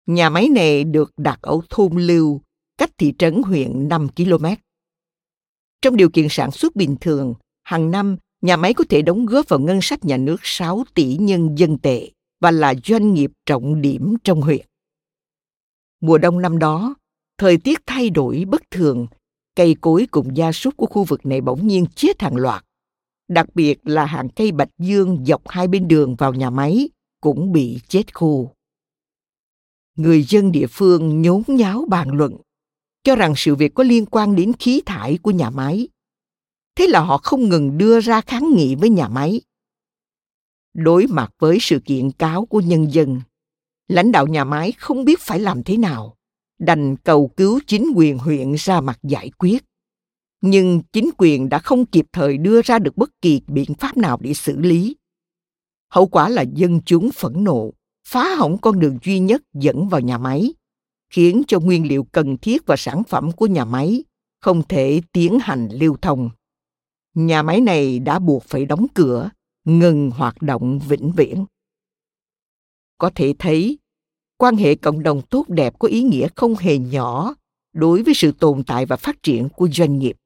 [0.07, 2.40] Nhà máy này được đặt ở thôn Lưu,
[2.79, 4.47] cách thị trấn huyện 5 km.
[5.83, 9.49] Trong điều kiện sản xuất bình thường, hàng năm nhà máy có thể đóng góp
[9.49, 13.81] vào ngân sách nhà nước 6 tỷ nhân dân tệ và là doanh nghiệp trọng
[13.81, 14.66] điểm trong huyện.
[16.00, 16.94] Mùa đông năm đó,
[17.38, 19.07] thời tiết thay đổi bất thường,
[19.57, 22.64] cây cối cùng gia súc của khu vực này bỗng nhiên chết hàng loạt.
[23.29, 26.88] Đặc biệt là hàng cây bạch dương dọc hai bên đường vào nhà máy
[27.20, 28.50] cũng bị chết khô.
[29.96, 32.37] Người dân địa phương nhốn nháo bàn luận,
[33.05, 35.88] cho rằng sự việc có liên quan đến khí thải của nhà máy.
[36.76, 39.40] Thế là họ không ngừng đưa ra kháng nghị với nhà máy
[40.75, 43.21] đối mặt với sự kiện cáo của nhân dân.
[43.89, 46.17] Lãnh đạo nhà máy không biết phải làm thế nào,
[46.59, 49.65] đành cầu cứu chính quyền huyện ra mặt giải quyết.
[50.41, 54.19] Nhưng chính quyền đã không kịp thời đưa ra được bất kỳ biện pháp nào
[54.21, 54.97] để xử lý.
[55.89, 57.73] Hậu quả là dân chúng phẫn nộ,
[58.09, 60.55] phá hỏng con đường duy nhất dẫn vào nhà máy,
[61.11, 64.05] khiến cho nguyên liệu cần thiết và sản phẩm của nhà máy
[64.41, 66.31] không thể tiến hành lưu thông.
[67.15, 69.31] Nhà máy này đã buộc phải đóng cửa
[69.64, 71.44] ngừng hoạt động vĩnh viễn.
[72.99, 73.79] Có thể thấy,
[74.37, 77.35] quan hệ cộng đồng tốt đẹp có ý nghĩa không hề nhỏ
[77.73, 80.16] đối với sự tồn tại và phát triển của doanh nghiệp.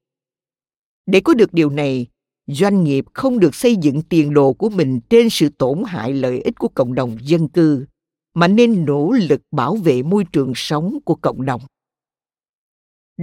[1.06, 2.06] Để có được điều này,
[2.46, 6.40] doanh nghiệp không được xây dựng tiền đồ của mình trên sự tổn hại lợi
[6.40, 7.86] ích của cộng đồng dân cư,
[8.34, 11.60] mà nên nỗ lực bảo vệ môi trường sống của cộng đồng.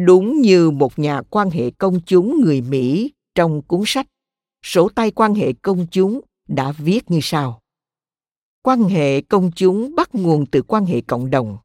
[0.05, 4.07] Đúng như một nhà quan hệ công chúng người mỹ trong cuốn sách
[4.63, 7.61] sổ tay quan hệ công chúng đã viết như sau.
[8.61, 11.57] Quan hệ công chúng bắt nguồn từ quan hệ cộng đồng.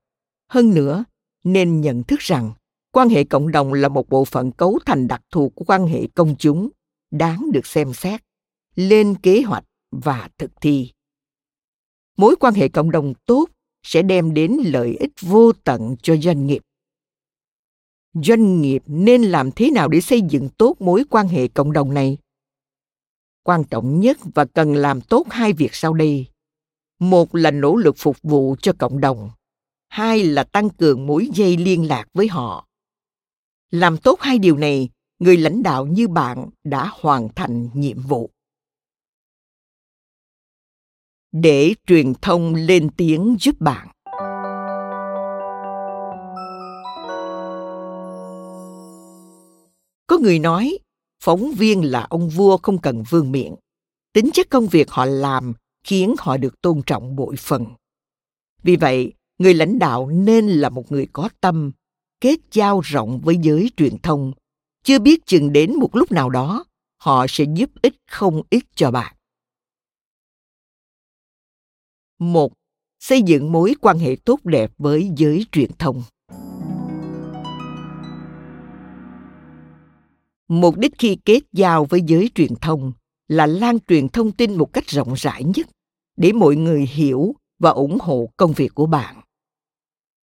[0.48, 1.04] Hơn nữa,
[1.44, 2.52] nên nhận thức rằng,
[2.92, 6.06] quan hệ cộng đồng là một bộ phận cấu thành đặc thù của quan hệ
[6.14, 6.68] công chúng,
[7.10, 8.20] đáng được xem xét,
[8.74, 10.92] lên kế hoạch và thực thi.
[12.16, 13.46] Mối quan hệ cộng đồng tốt
[13.82, 16.62] sẽ đem đến lợi ích vô tận cho doanh nghiệp.
[18.14, 21.94] Doanh nghiệp nên làm thế nào để xây dựng tốt mối quan hệ cộng đồng
[21.94, 22.18] này?
[23.46, 26.26] Quan trọng nhất và cần làm tốt hai việc sau đây.
[26.98, 29.30] Một là nỗ lực phục vụ cho cộng đồng.
[29.88, 32.66] Hai là tăng cường mối dây liên lạc với họ.
[33.70, 38.30] Làm tốt hai điều này, người lãnh đạo như bạn đã hoàn thành nhiệm vụ.
[41.32, 43.88] Để truyền thông lên tiếng giúp bạn.
[50.06, 50.78] Có người nói
[51.26, 53.54] phóng viên là ông vua không cần vương miện.
[54.12, 55.52] Tính chất công việc họ làm
[55.84, 57.66] khiến họ được tôn trọng bội phần.
[58.62, 61.72] Vì vậy, người lãnh đạo nên là một người có tâm,
[62.20, 64.32] kết giao rộng với giới truyền thông.
[64.84, 66.64] Chưa biết chừng đến một lúc nào đó,
[66.96, 69.16] họ sẽ giúp ích không ít cho bạn.
[72.18, 72.52] Một,
[73.00, 76.02] xây dựng mối quan hệ tốt đẹp với giới truyền thông.
[80.48, 82.92] Mục đích khi kết giao với giới truyền thông
[83.28, 85.66] là lan truyền thông tin một cách rộng rãi nhất
[86.16, 89.20] để mọi người hiểu và ủng hộ công việc của bạn.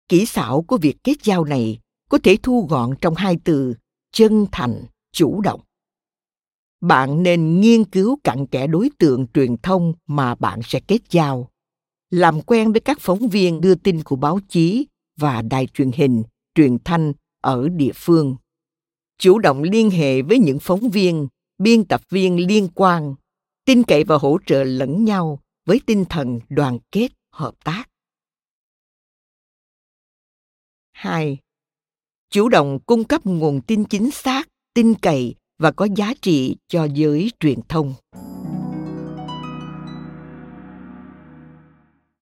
[0.09, 3.75] Kỹ xảo của việc kết giao này có thể thu gọn trong hai từ
[4.13, 5.61] chân thành, chủ động.
[6.81, 11.51] Bạn nên nghiên cứu cặn kẽ đối tượng truyền thông mà bạn sẽ kết giao,
[12.11, 16.23] làm quen với các phóng viên đưa tin của báo chí và đài truyền hình,
[16.55, 18.37] truyền thanh ở địa phương
[19.19, 23.15] chủ động liên hệ với những phóng viên biên tập viên liên quan,
[23.65, 27.85] tin cậy và hỗ trợ lẫn nhau với tinh thần đoàn kết, hợp tác.
[30.93, 31.39] 2.
[32.31, 36.85] Chủ động cung cấp nguồn tin chính xác, tin cậy và có giá trị cho
[36.85, 37.95] giới truyền thông.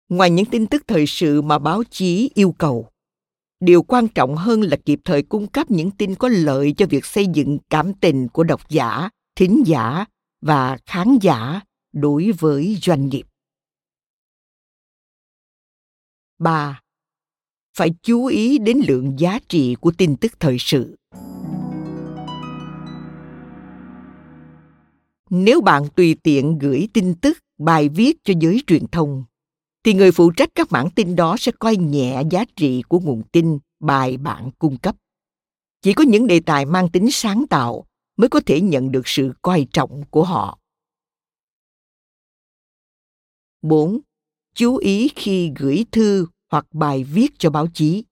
[0.09, 2.89] Ngoài những tin tức thời sự mà báo chí yêu cầu,
[3.65, 7.05] điều quan trọng hơn là kịp thời cung cấp những tin có lợi cho việc
[7.05, 10.05] xây dựng cảm tình của độc giả thính giả
[10.41, 11.61] và khán giả
[11.93, 13.23] đối với doanh nghiệp
[16.39, 16.81] 3.
[17.77, 20.95] Phải chú ý đến lượng giá trị của tin tức thời sự.
[25.29, 29.23] Nếu bạn tùy tiện gửi tin tức, bài viết cho giới truyền thông,
[29.85, 33.23] thì người phụ trách các bản tin đó sẽ coi nhẹ giá trị của nguồn
[33.31, 34.95] tin bài bạn cung cấp.
[35.81, 37.85] Chỉ có những đề tài mang tính sáng tạo
[38.17, 40.59] mới có thể nhận được sự coi trọng của họ.
[43.61, 43.99] 4.
[44.55, 48.03] Chú ý khi gửi thư hoặc bài viết cho báo chí.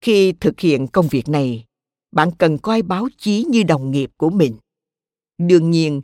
[0.00, 1.64] Khi thực hiện công việc này,
[2.12, 4.56] bạn cần coi báo chí như đồng nghiệp của mình.
[5.38, 6.00] Đương nhiên,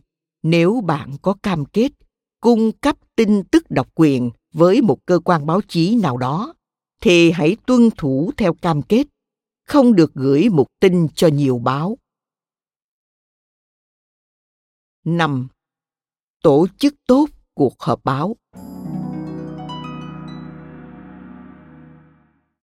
[0.50, 1.92] nếu bạn có cam kết
[2.40, 6.54] cung cấp tin tức độc quyền với một cơ quan báo chí nào đó
[7.00, 9.06] thì hãy tuân thủ theo cam kết
[9.64, 11.98] không được gửi một tin cho nhiều báo.
[15.04, 15.48] 5.
[16.42, 18.36] Tổ chức tốt cuộc họp báo.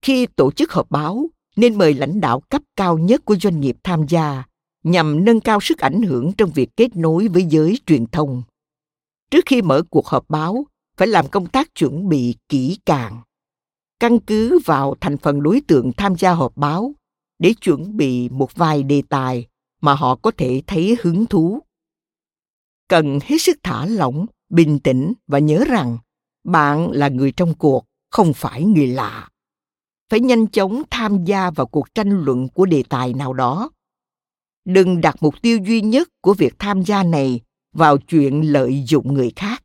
[0.02, 3.76] Khi tổ chức họp báo, nên mời lãnh đạo cấp cao nhất của doanh nghiệp
[3.82, 4.44] tham gia
[4.82, 8.42] nhằm nâng cao sức ảnh hưởng trong việc kết nối với giới truyền thông.
[9.30, 10.66] Trước khi mở cuộc họp báo,
[10.96, 13.22] phải làm công tác chuẩn bị kỹ càng
[14.02, 16.92] căn cứ vào thành phần đối tượng tham gia họp báo
[17.38, 19.46] để chuẩn bị một vài đề tài
[19.80, 21.60] mà họ có thể thấy hứng thú.
[22.88, 25.98] Cần hết sức thả lỏng bình tĩnh và nhớ rằng
[26.44, 29.28] bạn là người trong cuộc không phải người lạ.
[30.10, 33.70] Phải nhanh chóng tham gia vào cuộc tranh luận của đề tài nào đó
[34.64, 37.40] đừng đặt mục tiêu duy nhất của việc tham gia này
[37.72, 39.62] vào chuyện lợi dụng người khác.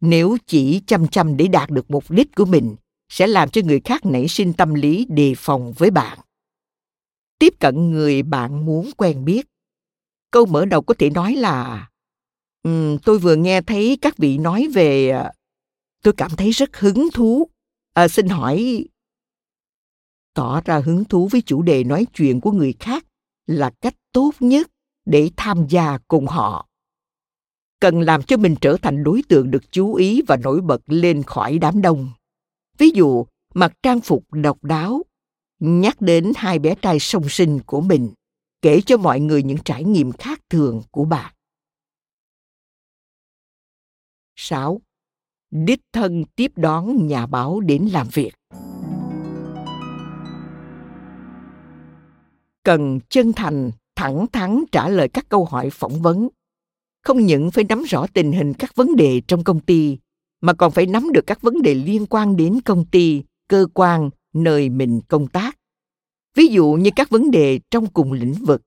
[0.00, 2.76] Nếu chỉ chăm chăm để đạt được mục đích của mình
[3.08, 6.18] sẽ làm cho người khác nảy sinh tâm lý đề phòng với bạn.
[7.38, 9.46] Tiếp cận người bạn muốn quen biết.
[10.30, 11.88] Câu mở đầu có thể nói là
[12.62, 15.32] um, tôi vừa nghe thấy các vị nói về à,
[16.02, 17.48] tôi cảm thấy rất hứng thú.
[17.94, 18.84] À, xin hỏi
[20.34, 23.04] tỏ ra hứng thú với chủ đề nói chuyện của người khác
[23.46, 24.70] là cách tốt nhất
[25.04, 26.68] để tham gia cùng họ
[27.80, 31.22] cần làm cho mình trở thành đối tượng được chú ý và nổi bật lên
[31.22, 32.10] khỏi đám đông
[32.78, 35.02] ví dụ, mặc trang phục độc đáo,
[35.58, 38.12] nhắc đến hai bé trai song sinh của mình,
[38.62, 41.34] kể cho mọi người những trải nghiệm khác thường của bạn
[44.36, 44.80] 6.
[45.50, 48.34] Đích thân tiếp đón nhà báo đến làm việc.
[52.64, 56.28] Cần chân thành, thẳng thắn trả lời các câu hỏi phỏng vấn.
[57.02, 59.98] Không những phải nắm rõ tình hình các vấn đề trong công ty,
[60.40, 64.10] mà còn phải nắm được các vấn đề liên quan đến công ty, cơ quan,
[64.32, 65.58] nơi mình công tác.
[66.34, 68.62] Ví dụ như các vấn đề trong cùng lĩnh vực,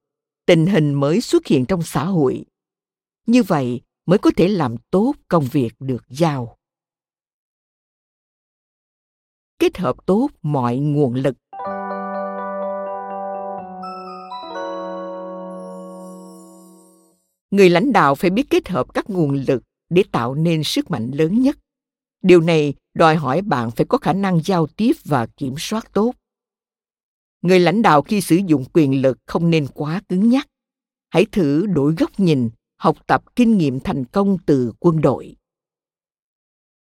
[0.45, 2.45] tình hình mới xuất hiện trong xã hội.
[3.25, 6.57] Như vậy mới có thể làm tốt công việc được giao.
[9.59, 11.35] Kết hợp tốt mọi nguồn lực.
[17.57, 21.11] Người lãnh đạo phải biết kết hợp các nguồn lực để tạo nên sức mạnh
[21.13, 21.57] lớn nhất.
[22.21, 26.13] Điều này đòi hỏi bạn phải có khả năng giao tiếp và kiểm soát tốt.
[27.41, 30.47] Người lãnh đạo khi sử dụng quyền lực không nên quá cứng nhắc.
[31.09, 35.35] Hãy thử đổi góc nhìn học tập kinh nghiệm thành công từ quân đội.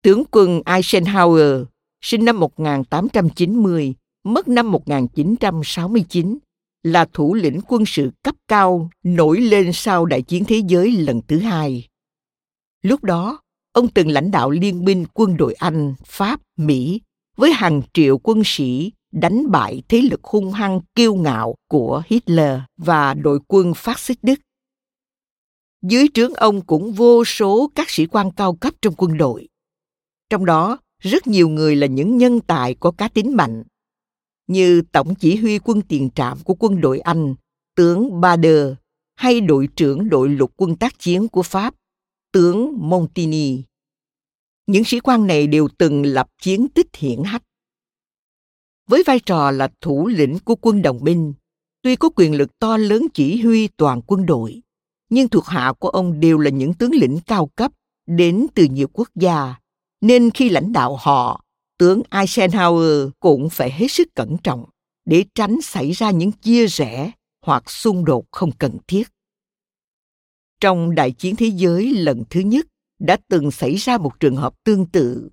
[0.03, 1.65] Tướng quân Eisenhower
[2.01, 3.95] sinh năm 1890,
[4.25, 6.39] mất năm 1969,
[6.85, 11.21] là thủ lĩnh quân sự cấp cao nổi lên sau Đại chiến Thế giới lần
[11.29, 11.89] thứ hai.
[12.83, 13.41] Lúc đó,
[13.73, 17.01] ông từng lãnh đạo liên minh quân đội Anh, Pháp, Mỹ
[17.37, 22.61] với hàng triệu quân sĩ đánh bại thế lực hung hăng kiêu ngạo của Hitler
[22.77, 24.35] và đội quân phát xít Đức.
[25.83, 29.49] Dưới trướng ông cũng vô số các sĩ quan cao cấp trong quân đội.
[30.31, 33.63] Trong đó, rất nhiều người là những nhân tài có cá tính mạnh,
[34.47, 37.35] như Tổng chỉ huy quân tiền trạm của quân đội Anh,
[37.77, 38.73] tướng Bader,
[39.17, 41.75] hay đội trưởng đội lục quân tác chiến của Pháp,
[42.33, 43.63] tướng Montini.
[44.67, 47.43] Những sĩ quan này đều từng lập chiến tích hiển hách.
[48.89, 51.35] Với vai trò là thủ lĩnh của quân đồng minh,
[51.85, 54.63] Tuy có quyền lực to lớn chỉ huy toàn quân đội,
[55.11, 57.73] nhưng thuộc hạ của ông đều là những tướng lĩnh cao cấp
[58.07, 59.55] đến từ nhiều quốc gia,
[60.01, 61.44] nên khi lãnh đạo họ,
[61.79, 64.65] tướng Eisenhower cũng phải hết sức cẩn trọng
[65.05, 67.13] để tránh xảy ra những chia rẽ
[67.47, 69.09] hoặc xung đột không cần thiết.
[70.61, 72.67] Trong đại chiến thế giới lần thứ nhất
[72.99, 75.29] đã từng xảy ra một trường hợp tương tự.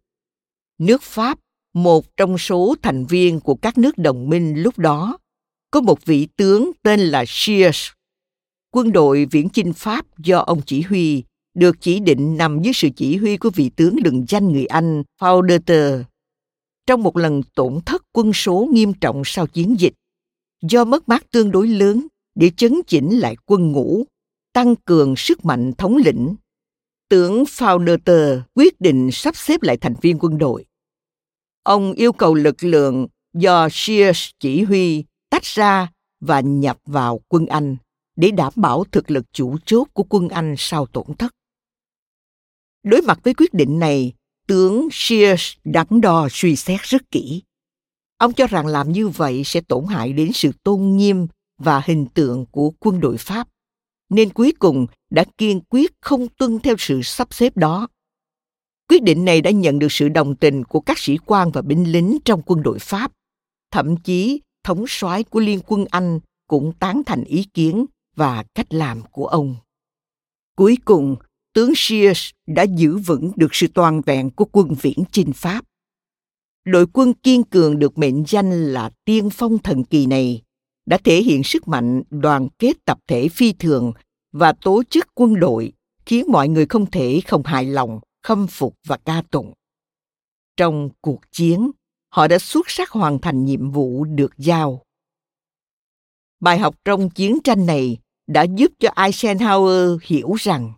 [0.77, 1.39] Nước Pháp,
[1.73, 5.17] một trong số thành viên của các nước đồng minh lúc đó,
[5.71, 7.89] có một vị tướng tên là Shears.
[8.71, 11.23] Quân đội viễn chinh Pháp do ông chỉ huy
[11.53, 15.03] được chỉ định nằm dưới sự chỉ huy của vị tướng lừng danh người Anh
[15.19, 16.03] Faudeter.
[16.85, 19.93] Trong một lần tổn thất quân số nghiêm trọng sau chiến dịch,
[20.61, 24.03] do mất mát tương đối lớn để chấn chỉnh lại quân ngũ,
[24.53, 26.35] tăng cường sức mạnh thống lĩnh,
[27.09, 30.65] tướng Faudeter quyết định sắp xếp lại thành viên quân đội.
[31.63, 37.45] Ông yêu cầu lực lượng do Shears chỉ huy tách ra và nhập vào quân
[37.45, 37.77] Anh
[38.15, 41.31] để đảm bảo thực lực chủ chốt của quân Anh sau tổn thất.
[42.83, 44.13] Đối mặt với quyết định này,
[44.51, 47.41] tướng Shears đắn đo suy xét rất kỹ.
[48.17, 51.27] Ông cho rằng làm như vậy sẽ tổn hại đến sự tôn nghiêm
[51.57, 53.47] và hình tượng của quân đội Pháp,
[54.09, 57.87] nên cuối cùng đã kiên quyết không tuân theo sự sắp xếp đó.
[58.89, 61.91] Quyết định này đã nhận được sự đồng tình của các sĩ quan và binh
[61.91, 63.11] lính trong quân đội Pháp.
[63.71, 67.85] Thậm chí, thống soái của Liên quân Anh cũng tán thành ý kiến
[68.15, 69.55] và cách làm của ông.
[70.55, 71.15] Cuối cùng,
[71.53, 75.65] tướng Shears đã giữ vững được sự toàn vẹn của quân viễn chinh Pháp.
[76.65, 80.41] Đội quân kiên cường được mệnh danh là tiên phong thần kỳ này
[80.85, 83.91] đã thể hiện sức mạnh đoàn kết tập thể phi thường
[84.31, 85.73] và tổ chức quân đội
[86.05, 89.53] khiến mọi người không thể không hài lòng, khâm phục và ca tụng.
[90.57, 91.71] Trong cuộc chiến,
[92.09, 94.81] họ đã xuất sắc hoàn thành nhiệm vụ được giao.
[96.39, 97.97] Bài học trong chiến tranh này
[98.27, 100.73] đã giúp cho Eisenhower hiểu rằng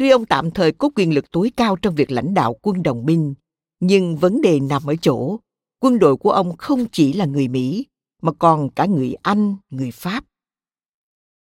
[0.00, 3.06] tuy ông tạm thời có quyền lực tối cao trong việc lãnh đạo quân đồng
[3.06, 3.34] minh,
[3.80, 5.38] nhưng vấn đề nằm ở chỗ
[5.80, 7.86] quân đội của ông không chỉ là người Mỹ
[8.22, 10.24] mà còn cả người Anh, người Pháp.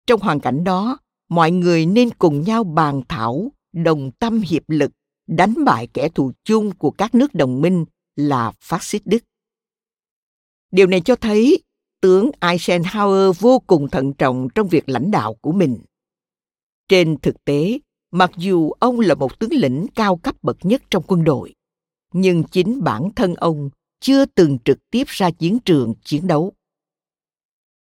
[0.07, 0.97] Trong hoàn cảnh đó,
[1.29, 4.91] mọi người nên cùng nhau bàn thảo, đồng tâm hiệp lực,
[5.27, 7.85] đánh bại kẻ thù chung của các nước đồng minh
[8.15, 9.23] là phát xít Đức.
[10.71, 11.63] Điều này cho thấy
[12.01, 15.77] tướng Eisenhower vô cùng thận trọng trong việc lãnh đạo của mình.
[16.87, 17.79] Trên thực tế,
[18.11, 21.53] mặc dù ông là một tướng lĩnh cao cấp bậc nhất trong quân đội,
[22.13, 26.53] nhưng chính bản thân ông chưa từng trực tiếp ra chiến trường chiến đấu.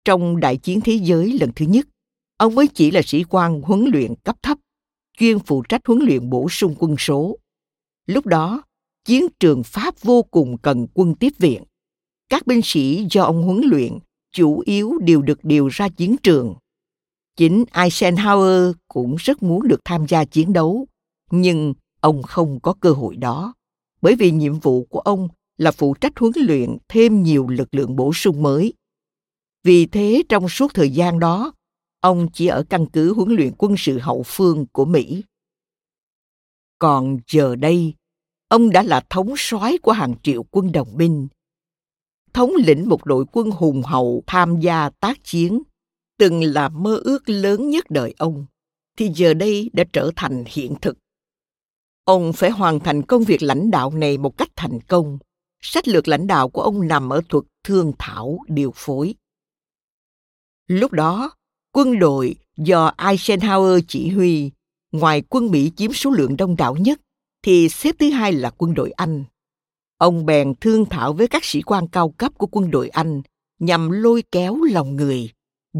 [0.05, 1.87] Trong đại chiến thế giới lần thứ nhất,
[2.37, 4.59] ông mới chỉ là sĩ quan huấn luyện cấp thấp,
[5.19, 7.39] chuyên phụ trách huấn luyện bổ sung quân số.
[8.07, 8.63] Lúc đó,
[9.05, 11.63] chiến trường Pháp vô cùng cần quân tiếp viện.
[12.29, 13.99] Các binh sĩ do ông huấn luyện
[14.33, 16.55] chủ yếu đều được điều ra chiến trường.
[17.37, 20.87] Chính Eisenhower cũng rất muốn được tham gia chiến đấu,
[21.31, 23.55] nhưng ông không có cơ hội đó,
[24.03, 27.97] bởi vì nhiệm vụ của ông là phụ trách huấn luyện thêm nhiều lực lượng
[27.97, 28.73] bổ sung mới.
[29.65, 31.53] Vì thế trong suốt thời gian đó,
[32.01, 35.23] ông chỉ ở căn cứ huấn luyện quân sự hậu phương của Mỹ.
[36.79, 37.95] Còn giờ đây,
[38.49, 41.29] ông đã là thống soái của hàng triệu quân đồng minh.
[42.33, 45.63] Thống lĩnh một đội quân hùng hậu tham gia tác chiến,
[46.19, 48.47] từng là mơ ước lớn nhất đời ông,
[48.99, 50.97] thì giờ đây đã trở thành hiện thực.
[52.05, 55.19] Ông phải hoàn thành công việc lãnh đạo này một cách thành công.
[55.61, 59.15] Sách lược lãnh đạo của ông nằm ở thuật thương thảo điều phối.
[60.67, 61.31] Lúc đó,
[61.73, 64.51] quân đội do Eisenhower chỉ huy,
[64.93, 67.01] ngoài quân Mỹ chiếm số lượng đông đảo nhất,
[67.43, 69.25] thì xếp thứ hai là quân đội Anh.
[69.99, 73.23] Ông bèn thương thảo với các sĩ quan cao cấp của quân đội Anh
[73.59, 75.31] nhằm lôi kéo lòng người,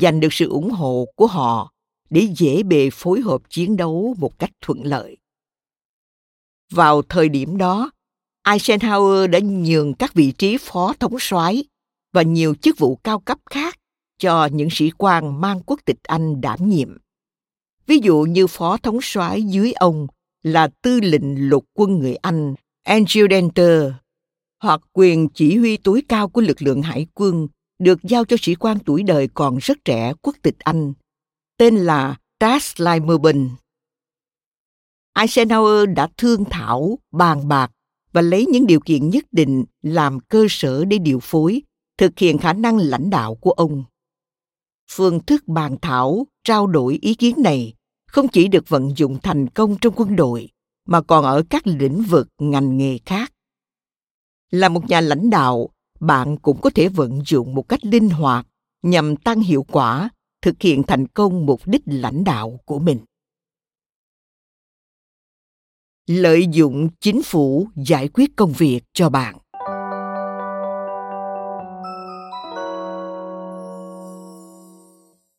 [0.01, 1.73] giành được sự ủng hộ của họ
[2.11, 5.17] để dễ bề phối hợp chiến đấu một cách thuận lợi.
[6.73, 7.91] Vào thời điểm đó,
[8.47, 11.65] Eisenhower đã nhường các vị trí phó thống soái
[12.13, 13.79] và nhiều chức vụ cao cấp khác
[14.19, 16.97] cho những sĩ quan mang quốc tịch Anh đảm nhiệm.
[17.87, 20.07] Ví dụ như phó thống soái dưới ông
[20.43, 22.55] là tư lệnh lục quân người Anh
[22.87, 23.93] Andrew Denter
[24.63, 27.49] hoặc quyền chỉ huy tối cao của lực lượng hải quân
[27.79, 30.93] được giao cho sĩ quan tuổi đời còn rất trẻ quốc tịch Anh,
[31.57, 33.51] tên là Tass Lymerben.
[35.15, 37.71] Eisenhower đã thương thảo, bàn bạc
[38.13, 41.63] và lấy những điều kiện nhất định làm cơ sở để điều phối,
[41.99, 43.85] thực hiện khả năng lãnh đạo của ông
[44.91, 47.75] phương thức bàn thảo trao đổi ý kiến này
[48.07, 50.49] không chỉ được vận dụng thành công trong quân đội
[50.87, 53.33] mà còn ở các lĩnh vực ngành nghề khác
[54.51, 55.69] là một nhà lãnh đạo
[56.01, 58.47] bạn cũng có thể vận dụng một cách linh hoạt
[58.83, 60.11] nhằm tăng hiệu quả,
[60.43, 62.99] thực hiện thành công mục đích lãnh đạo của mình.
[66.07, 69.37] Lợi dụng chính phủ giải quyết công việc cho bạn.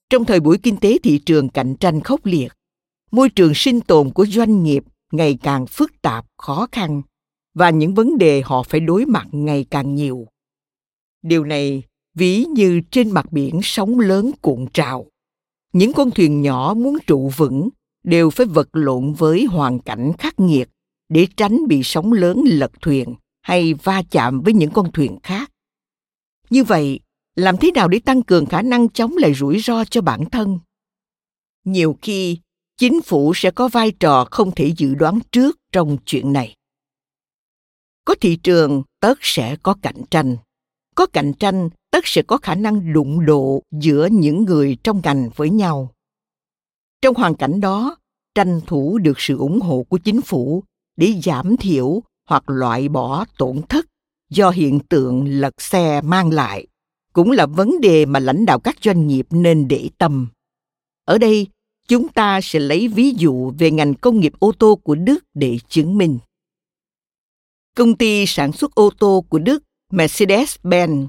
[0.09, 2.53] Trong thời buổi kinh tế thị trường cạnh tranh khốc liệt,
[3.11, 7.01] môi trường sinh tồn của doanh nghiệp ngày càng phức tạp, khó khăn
[7.53, 10.27] và những vấn đề họ phải đối mặt ngày càng nhiều
[11.21, 11.83] điều này
[12.15, 15.05] ví như trên mặt biển sóng lớn cuộn trào.
[15.73, 17.69] Những con thuyền nhỏ muốn trụ vững
[18.03, 20.69] đều phải vật lộn với hoàn cảnh khắc nghiệt
[21.09, 25.51] để tránh bị sóng lớn lật thuyền hay va chạm với những con thuyền khác.
[26.49, 26.99] Như vậy,
[27.35, 30.59] làm thế nào để tăng cường khả năng chống lại rủi ro cho bản thân?
[31.63, 32.37] Nhiều khi,
[32.77, 36.55] chính phủ sẽ có vai trò không thể dự đoán trước trong chuyện này.
[38.05, 40.37] Có thị trường tất sẽ có cạnh tranh
[40.97, 45.29] có cạnh tranh, tất sẽ có khả năng đụng độ giữa những người trong ngành
[45.35, 45.91] với nhau.
[47.01, 47.97] Trong hoàn cảnh đó,
[48.35, 50.63] tranh thủ được sự ủng hộ của chính phủ
[50.95, 53.85] để giảm thiểu hoặc loại bỏ tổn thất
[54.29, 56.67] do hiện tượng lật xe mang lại,
[57.13, 60.27] cũng là vấn đề mà lãnh đạo các doanh nghiệp nên để tâm.
[61.05, 61.47] Ở đây,
[61.87, 65.59] chúng ta sẽ lấy ví dụ về ngành công nghiệp ô tô của đức để
[65.67, 66.19] chứng minh.
[67.75, 69.63] Công ty sản xuất ô tô của đức
[69.93, 71.07] mercedes-benz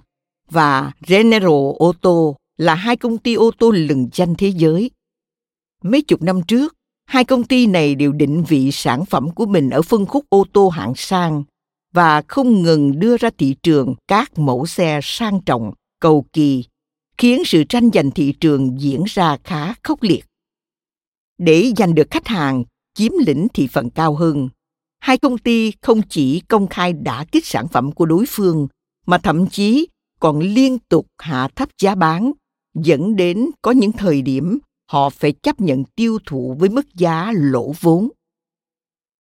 [0.50, 4.90] và general auto là hai công ty ô tô lừng danh thế giới.
[5.82, 6.74] Mấy chục năm trước,
[7.06, 10.44] hai công ty này đều định vị sản phẩm của mình ở phân khúc ô
[10.52, 11.44] tô hạng sang
[11.92, 16.64] và không ngừng đưa ra thị trường các mẫu xe sang trọng, cầu kỳ,
[17.18, 20.24] khiến sự tranh giành thị trường diễn ra khá khốc liệt.
[21.38, 22.64] Để giành được khách hàng,
[22.94, 24.48] chiếm lĩnh thị phần cao hơn
[24.98, 28.68] hai công ty không chỉ công khai đả kích sản phẩm của đối phương,
[29.06, 29.88] mà thậm chí
[30.20, 32.32] còn liên tục hạ thấp giá bán,
[32.74, 34.58] dẫn đến có những thời điểm
[34.90, 38.08] họ phải chấp nhận tiêu thụ với mức giá lỗ vốn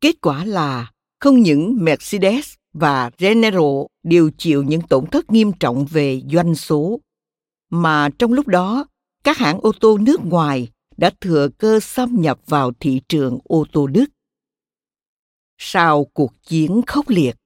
[0.00, 5.86] kết quả là không những mercedes và general đều chịu những tổn thất nghiêm trọng
[5.86, 7.00] về doanh số,
[7.70, 8.86] mà trong lúc đó,
[9.24, 13.64] các hãng ô tô nước ngoài đã thừa cơ xâm nhập vào thị trường ô
[13.72, 14.06] tô Đức.
[15.58, 17.36] Sau cuộc chiến khốc liệt,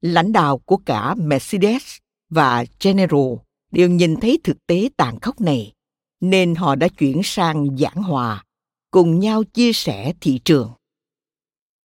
[0.00, 1.96] lãnh đạo của cả Mercedes
[2.30, 3.34] và General
[3.70, 5.72] đều nhìn thấy thực tế tàn khốc này,
[6.20, 8.44] nên họ đã chuyển sang giảng hòa,
[8.90, 10.72] cùng nhau chia sẻ thị trường.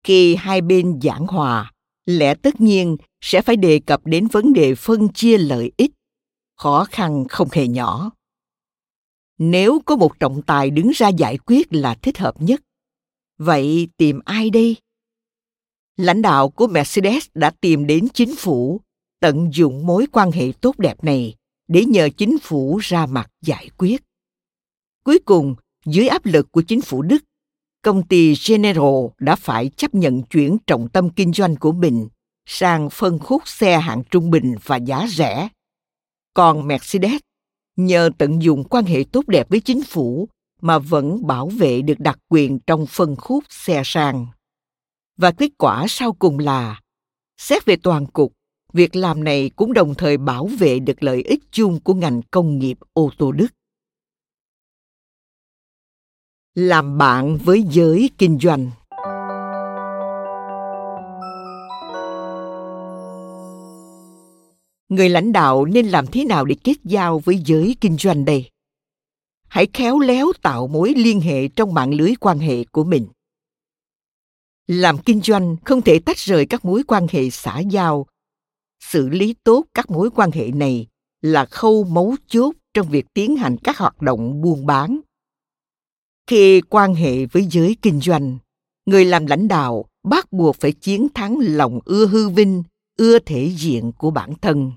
[0.03, 1.71] Khi hai bên giảng hòa,
[2.05, 5.91] lẽ tất nhiên sẽ phải đề cập đến vấn đề phân chia lợi ích,
[6.55, 8.11] khó khăn không hề nhỏ.
[9.37, 12.61] Nếu có một trọng tài đứng ra giải quyết là thích hợp nhất
[13.37, 14.75] vậy tìm ai đây?
[15.97, 18.81] Lãnh đạo của mercedes đã tìm đến chính phủ,
[19.19, 21.35] tận dụng mối quan hệ tốt đẹp này
[21.67, 24.03] để nhờ chính phủ ra mặt giải quyết
[25.05, 27.23] cuối cùng, dưới áp lực của chính phủ đức,
[27.81, 32.07] công ty general đã phải chấp nhận chuyển trọng tâm kinh doanh của mình
[32.45, 35.49] sang phân khúc xe hạng trung bình và giá rẻ
[36.33, 37.21] còn mercedes,
[37.75, 40.29] nhờ tận dụng quan hệ tốt đẹp với chính phủ
[40.61, 44.27] mà vẫn bảo vệ được đặc quyền trong phân khúc xe sang.
[45.17, 46.81] Và kết quả sau cùng là,
[47.37, 48.33] xét về toàn cục,
[48.73, 52.59] việc làm này cũng đồng thời bảo vệ được lợi ích chung của ngành công
[52.59, 53.47] nghiệp ô tô Đức.
[56.55, 58.71] Làm bạn với giới kinh doanh.
[64.89, 68.49] Người lãnh đạo nên làm thế nào để kết giao với giới kinh doanh đây?
[69.47, 73.07] Hãy khéo léo tạo mối liên hệ trong mạng lưới quan hệ của mình
[74.67, 78.07] làm kinh doanh không thể tách rời các mối quan hệ xã giao.
[78.79, 80.87] Xử lý tốt các mối quan hệ này
[81.21, 84.99] là khâu mấu chốt trong việc tiến hành các hoạt động buôn bán.
[86.27, 88.37] Khi quan hệ với giới kinh doanh,
[88.85, 92.63] người làm lãnh đạo bắt buộc phải chiến thắng lòng ưa hư vinh,
[92.97, 94.71] ưa thể diện của bản thân.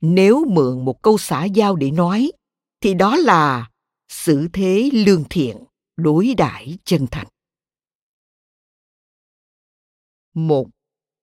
[0.00, 2.32] Nếu mượn một câu xã giao để nói,
[2.80, 3.70] thì đó là
[4.08, 5.56] xử thế lương thiện,
[5.96, 7.26] đối đãi chân thành
[10.34, 10.68] một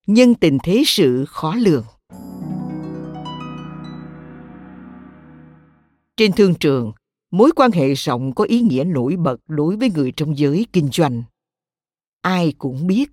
[0.08, 1.86] nhân tình thế sự khó lường.
[6.18, 6.92] Trên thương trường,
[7.32, 10.90] mối quan hệ rộng có ý nghĩa nổi bật đối với người trong giới kinh
[10.94, 11.24] doanh.
[12.22, 13.12] Ai cũng biết,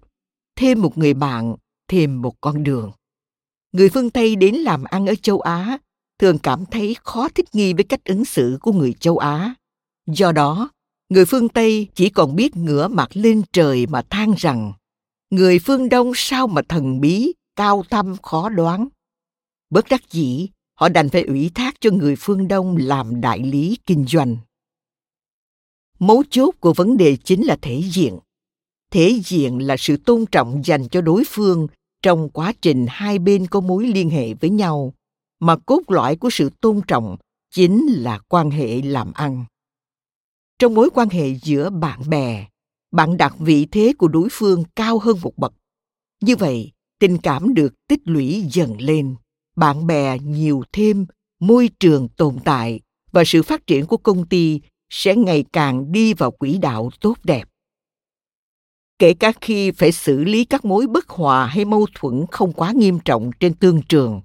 [0.57, 1.57] thêm một người bạn,
[1.89, 2.93] thêm một con đường.
[3.73, 5.79] Người phương tây đến làm ăn ở châu á,
[6.19, 9.55] thường cảm thấy khó thích nghi với cách ứng xử của người châu á.
[10.07, 10.71] Do đó,
[11.09, 14.73] người phương tây chỉ còn biết ngửa mặt lên trời mà than rằng
[15.35, 18.89] người phương đông sao mà thần bí cao thâm khó đoán
[19.71, 23.79] bất đắc dĩ họ đành phải ủy thác cho người phương Đông làm đại lý
[23.87, 24.37] kinh doanh.
[25.99, 28.19] Mấu chốt của vấn đề chính là thể diện.
[28.91, 31.67] Thể diện là sự tôn trọng dành cho đối phương
[32.03, 34.95] trong quá trình hai bên có mối liên hệ với nhau,
[35.41, 37.17] mà cốt lõi của sự tôn trọng
[37.55, 39.45] chính là quan hệ làm ăn.
[40.59, 42.47] Trong mối quan hệ giữa bạn bè,
[42.95, 45.53] bạn đặt vị thế của đối phương cao hơn một bậc.
[46.23, 49.15] Như vậy, tình cảm được tích lũy dần lên,
[49.57, 51.07] bạn bè nhiều thêm,
[51.41, 52.81] môi trường tồn tại
[53.13, 57.19] và sự phát triển của công ty sẽ ngày càng đi vào quỹ đạo tốt
[57.25, 57.49] đẹp.
[58.99, 62.73] Kể cả khi phải xử lý các mối bất hòa hay mâu thuẫn không quá
[62.77, 64.21] nghiêm trọng trên tương trường,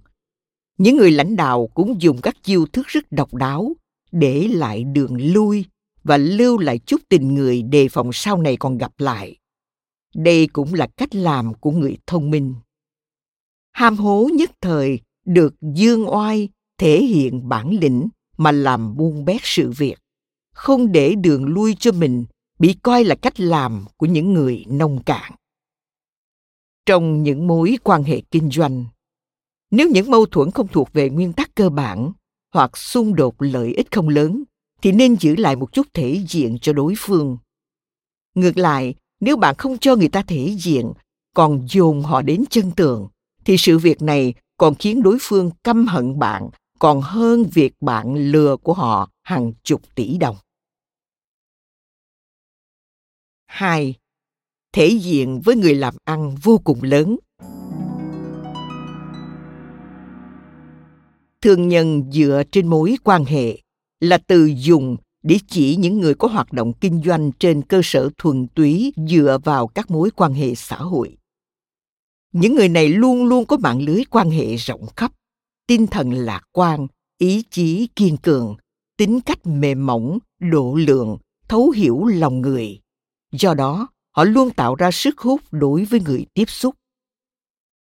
[0.77, 3.75] những người lãnh đạo cũng dùng các chiêu thức rất độc đáo
[4.11, 5.65] để lại đường lui
[6.03, 9.37] và lưu lại chút tình người đề phòng sau này còn gặp lại.
[10.15, 12.55] Đây cũng là cách làm của người thông minh.
[13.71, 19.41] Ham hố nhất thời được dương oai thể hiện bản lĩnh mà làm buông bét
[19.43, 19.99] sự việc,
[20.53, 22.25] không để đường lui cho mình
[22.59, 25.31] bị coi là cách làm của những người nông cạn.
[26.85, 28.85] Trong những mối quan hệ kinh doanh,
[29.71, 32.11] nếu những mâu thuẫn không thuộc về nguyên tắc cơ bản
[32.53, 34.43] hoặc xung đột lợi ích không lớn
[34.81, 37.37] thì nên giữ lại một chút thể diện cho đối phương
[38.35, 40.93] ngược lại, nếu bạn không cho người ta thể diện,
[41.35, 43.07] còn dồn họ đến chân tường,
[43.45, 46.49] thì sự việc này còn khiến đối phương căm hận bạn
[46.79, 50.35] còn hơn việc bạn lừa của họ hàng chục tỷ đồng.
[53.47, 53.95] 2.
[54.73, 57.17] Thể diện với người làm ăn vô cùng lớn.
[61.41, 63.61] Thương nhân dựa trên mối quan hệ
[63.99, 68.09] là từ dùng để chỉ những người có hoạt động kinh doanh trên cơ sở
[68.17, 71.17] thuần túy dựa vào các mối quan hệ xã hội.
[72.31, 75.11] Những người này luôn luôn có mạng lưới quan hệ rộng khắp,
[75.67, 76.87] tinh thần lạc quan,
[77.17, 78.55] ý chí kiên cường,
[78.97, 82.79] tính cách mềm mỏng, độ lượng, thấu hiểu lòng người.
[83.31, 86.75] Do đó, họ luôn tạo ra sức hút đối với người tiếp xúc.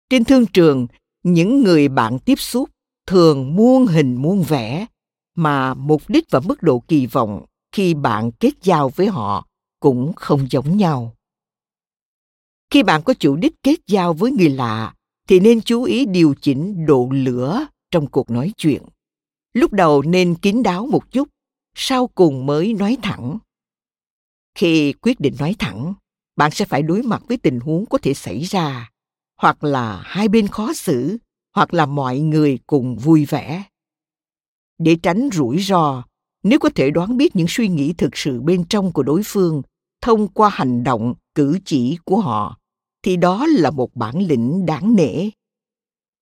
[0.10, 0.88] Trên thương trường,
[1.24, 2.70] những người bạn tiếp xúc
[3.08, 4.86] thường muôn hình muôn vẻ
[5.36, 9.48] mà mục đích và mức độ kỳ vọng khi bạn kết giao với họ
[9.80, 11.16] cũng không giống nhau.
[12.70, 14.94] Khi bạn có chủ đích kết giao với người lạ,
[15.28, 18.84] thì nên chú ý điều chỉnh độ lửa trong cuộc nói chuyện.
[19.54, 21.28] Lúc đầu nên kín đáo một chút,
[21.76, 23.38] sau cùng mới nói thẳng.
[24.56, 25.94] Khi quyết định nói thẳng,
[26.36, 28.90] bạn sẽ phải đối mặt với tình huống có thể xảy ra,
[29.38, 31.18] hoặc là hai bên khó xử,
[31.56, 33.64] hoặc là mọi người cùng vui vẻ
[34.84, 36.04] để tránh rủi ro.
[36.44, 39.62] Nếu có thể đoán biết những suy nghĩ thực sự bên trong của đối phương
[40.02, 42.58] thông qua hành động, cử chỉ của họ,
[43.04, 45.30] thì đó là một bản lĩnh đáng nể.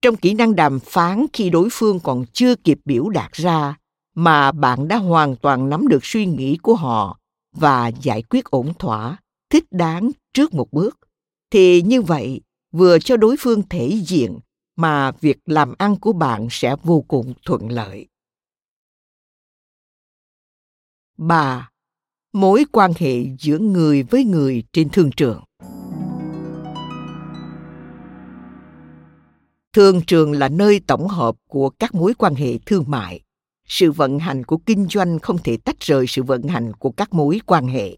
[0.02, 3.76] Trong kỹ năng đàm phán khi đối phương còn chưa kịp biểu đạt ra
[4.16, 7.20] mà bạn đã hoàn toàn nắm được suy nghĩ của họ
[7.56, 9.18] và giải quyết ổn thỏa,
[9.50, 10.98] thích đáng trước một bước,
[11.52, 12.42] thì như vậy
[12.72, 14.40] vừa cho đối phương thể diện
[14.76, 18.08] mà việc làm ăn của bạn sẽ vô cùng thuận lợi.
[21.22, 21.70] 3.
[22.34, 25.44] Mối quan hệ giữa người với người trên thương trường.
[29.74, 33.22] Thương trường là nơi tổng hợp của các mối quan hệ thương mại.
[33.68, 37.14] Sự vận hành của kinh doanh không thể tách rời sự vận hành của các
[37.14, 37.98] mối quan hệ.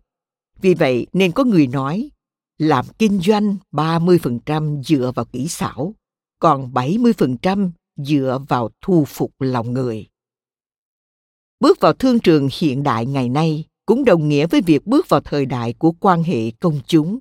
[0.61, 2.09] Vì vậy nên có người nói,
[2.57, 5.95] làm kinh doanh 30% dựa vào kỹ xảo,
[6.39, 10.07] còn 70% dựa vào thu phục lòng người.
[11.61, 15.21] Bước vào thương trường hiện đại ngày nay cũng đồng nghĩa với việc bước vào
[15.21, 17.19] thời đại của quan hệ công chúng.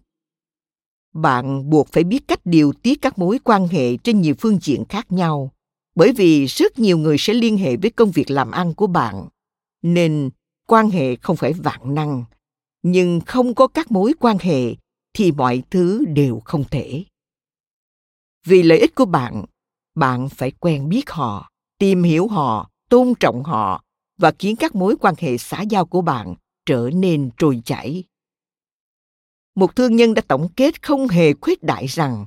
[1.14, 4.84] Bạn buộc phải biết cách điều tiết các mối quan hệ trên nhiều phương diện
[4.88, 5.52] khác nhau,
[5.94, 9.28] bởi vì rất nhiều người sẽ liên hệ với công việc làm ăn của bạn,
[9.82, 10.30] nên
[10.66, 12.24] quan hệ không phải vạn năng,
[12.82, 14.74] nhưng không có các mối quan hệ
[15.14, 17.04] thì mọi thứ đều không thể.
[18.46, 19.44] Vì lợi ích của bạn,
[19.94, 23.84] bạn phải quen biết họ, tìm hiểu họ, tôn trọng họ
[24.20, 26.34] và khiến các mối quan hệ xã giao của bạn
[26.66, 28.04] trở nên trôi chảy.
[29.54, 32.26] Một thương nhân đã tổng kết không hề khuyết đại rằng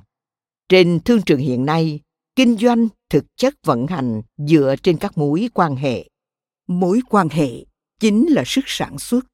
[0.68, 2.00] trên thương trường hiện nay,
[2.36, 6.08] kinh doanh thực chất vận hành dựa trên các mối quan hệ.
[6.66, 7.64] Mối quan hệ
[8.00, 9.24] chính là sức sản xuất.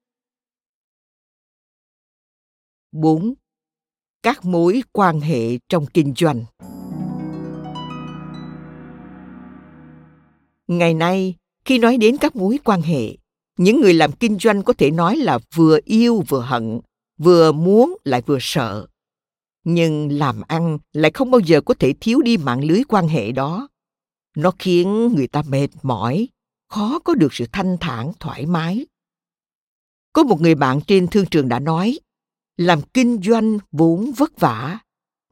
[2.93, 3.35] 4.
[4.23, 6.45] Các mối quan hệ trong kinh doanh.
[10.69, 11.35] Ngày nay,
[11.65, 13.17] khi nói đến các mối quan hệ,
[13.59, 16.81] những người làm kinh doanh có thể nói là vừa yêu vừa hận,
[17.19, 18.87] vừa muốn lại vừa sợ.
[19.65, 23.33] Nhưng làm ăn lại không bao giờ có thể thiếu đi mạng lưới quan hệ
[23.33, 23.69] đó.
[24.37, 26.29] Nó khiến người ta mệt mỏi,
[26.69, 28.87] khó có được sự thanh thản, thoải mái.
[30.13, 31.99] Có một người bạn trên thương trường đã nói,
[32.57, 34.79] làm kinh doanh vốn vất vả.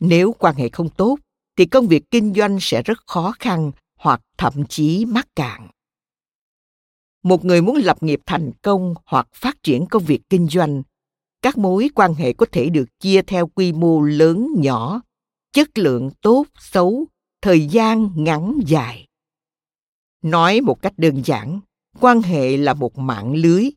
[0.01, 1.19] Nếu quan hệ không tốt,
[1.57, 5.69] thì công việc kinh doanh sẽ rất khó khăn hoặc thậm chí mắc cạn
[7.29, 10.83] một người muốn lập nghiệp thành công hoặc phát triển công việc kinh doanh,
[11.43, 15.01] các mối quan hệ có thể được chia theo quy mô lớn nhỏ,
[15.53, 17.07] chất lượng tốt, xấu,
[17.43, 19.07] thời gian ngắn dài.
[20.23, 21.61] Nói một cách đơn giản,
[22.01, 23.71] quan hệ là một mạng lưới.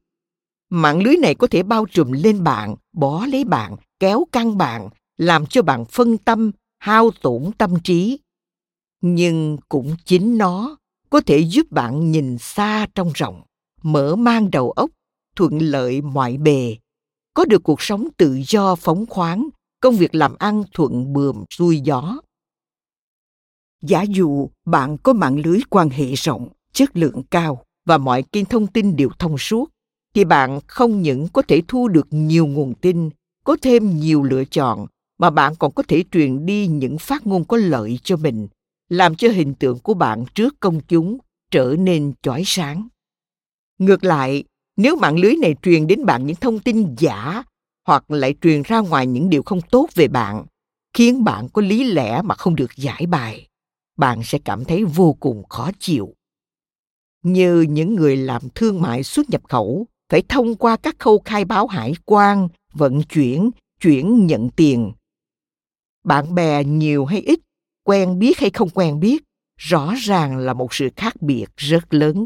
[0.70, 4.90] Mạng lưới này có thể bao trùm lên bạn bó lấy bạn, kéo căng bạn,
[5.18, 8.20] làm cho bạn phân tâm, hao tổn tâm trí.
[9.02, 10.78] Nhưng cũng chính nó
[11.12, 13.42] có thể giúp bạn nhìn xa trong rộng,
[13.82, 14.90] mở mang đầu óc,
[15.36, 16.78] thuận lợi mọi bề.
[17.34, 19.50] Có được cuộc sống tự do phóng khoáng,
[19.82, 22.18] công việc làm ăn thuận buồm xuôi gió.
[23.82, 28.46] Giả dụ bạn có mạng lưới quan hệ rộng, chất lượng cao và mọi kênh
[28.46, 29.70] thông tin đều thông suốt,
[30.14, 33.10] thì bạn không những có thể thu được nhiều nguồn tin,
[33.44, 34.86] có thêm nhiều lựa chọn,
[35.20, 38.48] mà bạn còn có thể truyền đi những phát ngôn có lợi cho mình
[38.92, 41.18] làm cho hình tượng của bạn trước công chúng
[41.52, 42.88] trở nên chói sáng.
[43.78, 44.44] Ngược lại,
[44.78, 47.44] nếu mạng lưới này truyền đến bạn những thông tin giả
[47.88, 50.46] hoặc lại truyền ra ngoài những điều không tốt về bạn,
[50.94, 53.48] khiến bạn có lý lẽ mà không được giải bài,
[53.98, 56.14] bạn sẽ cảm thấy vô cùng khó chịu.
[57.24, 61.46] Như những người làm thương mại xuất nhập khẩu phải thông qua các khâu khai
[61.46, 64.92] báo hải quan, vận chuyển chuyển nhận tiền.
[66.04, 67.40] Bạn bè nhiều hay ít
[67.84, 69.24] quen biết hay không quen biết,
[69.58, 72.26] rõ ràng là một sự khác biệt rất lớn.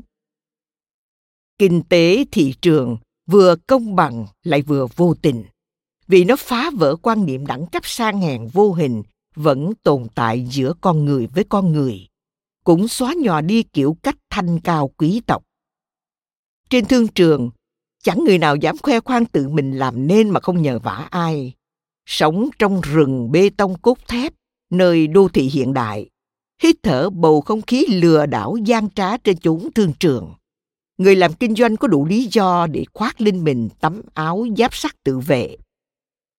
[1.57, 2.97] Kinh tế thị trường
[3.27, 5.45] vừa công bằng lại vừa vô tình.
[6.07, 9.03] Vì nó phá vỡ quan niệm đẳng cấp sang hèn vô hình,
[9.35, 12.07] vẫn tồn tại giữa con người với con người,
[12.63, 15.43] cũng xóa nhòa đi kiểu cách thanh cao quý tộc.
[16.69, 17.49] Trên thương trường,
[18.03, 21.53] chẳng người nào dám khoe khoang tự mình làm nên mà không nhờ vả ai.
[22.05, 24.33] Sống trong rừng bê tông cốt thép
[24.77, 26.09] nơi đô thị hiện đại.
[26.63, 30.33] Hít thở bầu không khí lừa đảo gian trá trên chốn thương trường.
[30.97, 34.75] Người làm kinh doanh có đủ lý do để khoác lên mình tấm áo giáp
[34.75, 35.57] sắt tự vệ.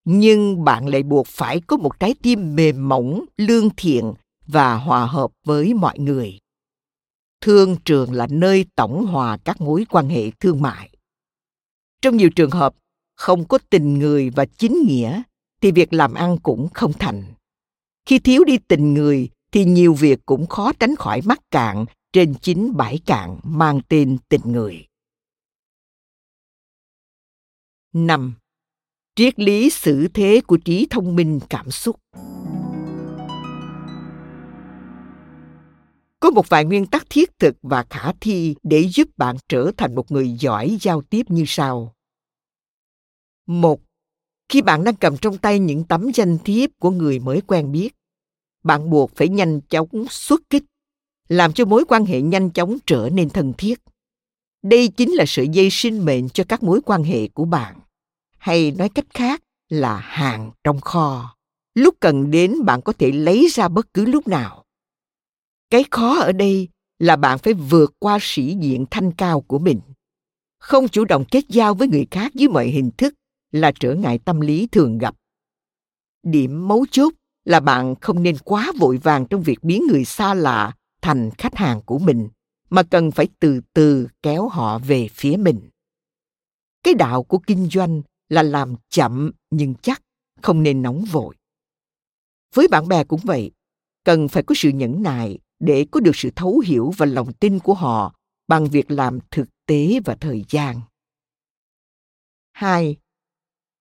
[0.05, 4.15] Nhưng bạn lại buộc phải có một trái tim mềm mỏng, lương thiện
[4.47, 6.39] và hòa hợp với mọi người.
[7.41, 10.91] Thương trường là nơi tổng hòa các mối quan hệ thương mại.
[12.03, 12.75] Trong nhiều trường hợp
[13.15, 15.23] không có tình người và chính nghĩa
[15.61, 17.25] thì việc làm ăn cũng không thành
[18.07, 22.35] khi thiếu đi tình người thì nhiều việc cũng khó tránh khỏi mắc cạn trên
[22.43, 24.87] chính bãi cạn mang tên tình người.
[27.93, 28.35] 5.
[29.15, 31.97] Triết lý xử thế của trí thông minh cảm xúc
[36.21, 39.95] Có một vài nguyên tắc thiết thực và khả thi để giúp bạn trở thành
[39.95, 41.95] một người giỏi giao tiếp như sau.
[43.47, 43.81] Một,
[44.49, 47.96] khi bạn đang cầm trong tay những tấm danh thiếp của người mới quen biết,
[48.67, 50.65] bạn buộc phải nhanh chóng xuất kích,
[51.29, 53.81] làm cho mối quan hệ nhanh chóng trở nên thân thiết.
[54.63, 57.81] Đây chính là sợi dây sinh mệnh cho các mối quan hệ của bạn.
[58.39, 61.37] Hay nói cách khác là hàng trong kho.
[61.75, 64.65] Lúc cần đến, bạn có thể lấy ra bất cứ lúc nào.
[65.71, 69.81] Cái khó ở đây là bạn phải vượt qua sĩ diện thanh cao của mình.
[70.59, 73.15] Không chủ động kết giao với người khác dưới mọi hình thức
[73.53, 75.15] là trở ngại tâm lý thường gặp.
[76.23, 77.13] Điểm mấu chốt
[77.47, 80.73] là bạn không nên quá vội vàng trong việc biến người xa lạ
[81.03, 82.29] thành khách hàng của mình,
[82.71, 85.61] mà cần phải từ từ kéo họ về phía mình.
[86.83, 90.03] Cái đạo của kinh doanh là làm chậm nhưng chắc,
[90.43, 91.37] không nên nóng vội.
[92.55, 93.51] Với bạn bè cũng vậy,
[94.05, 97.59] cần phải có sự nhẫn nại để có được sự thấu hiểu và lòng tin
[97.59, 98.15] của họ
[98.49, 100.81] bằng việc làm thực tế và thời gian.
[102.53, 102.97] Hai,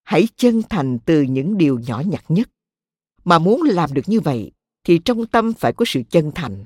[0.03, 2.49] hãy chân thành từ những điều nhỏ nhặt nhất
[3.26, 4.52] mà muốn làm được như vậy
[4.84, 6.66] thì trong tâm phải có sự chân thành.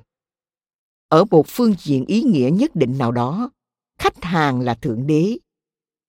[1.08, 3.52] Ở một phương diện ý nghĩa nhất định nào đó,
[4.00, 5.38] khách hàng là thượng đế.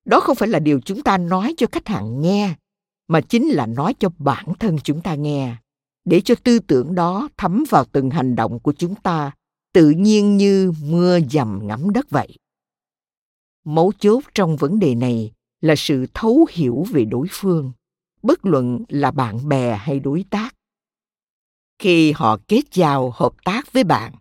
[0.04, 2.54] Đó không phải là điều chúng ta nói cho khách hàng nghe,
[3.08, 5.56] mà chính là nói cho bản thân chúng ta nghe,
[6.04, 9.30] để cho tư tưởng đó thấm vào từng hành động của chúng ta,
[9.72, 12.38] tự nhiên như mưa dầm ngắm đất vậy.
[13.64, 17.72] Mấu chốt trong vấn đề này là sự thấu hiểu về đối phương
[18.22, 20.54] bất luận là bạn bè hay đối tác.
[21.78, 24.12] Khi họ kết giao, hợp tác với bạn,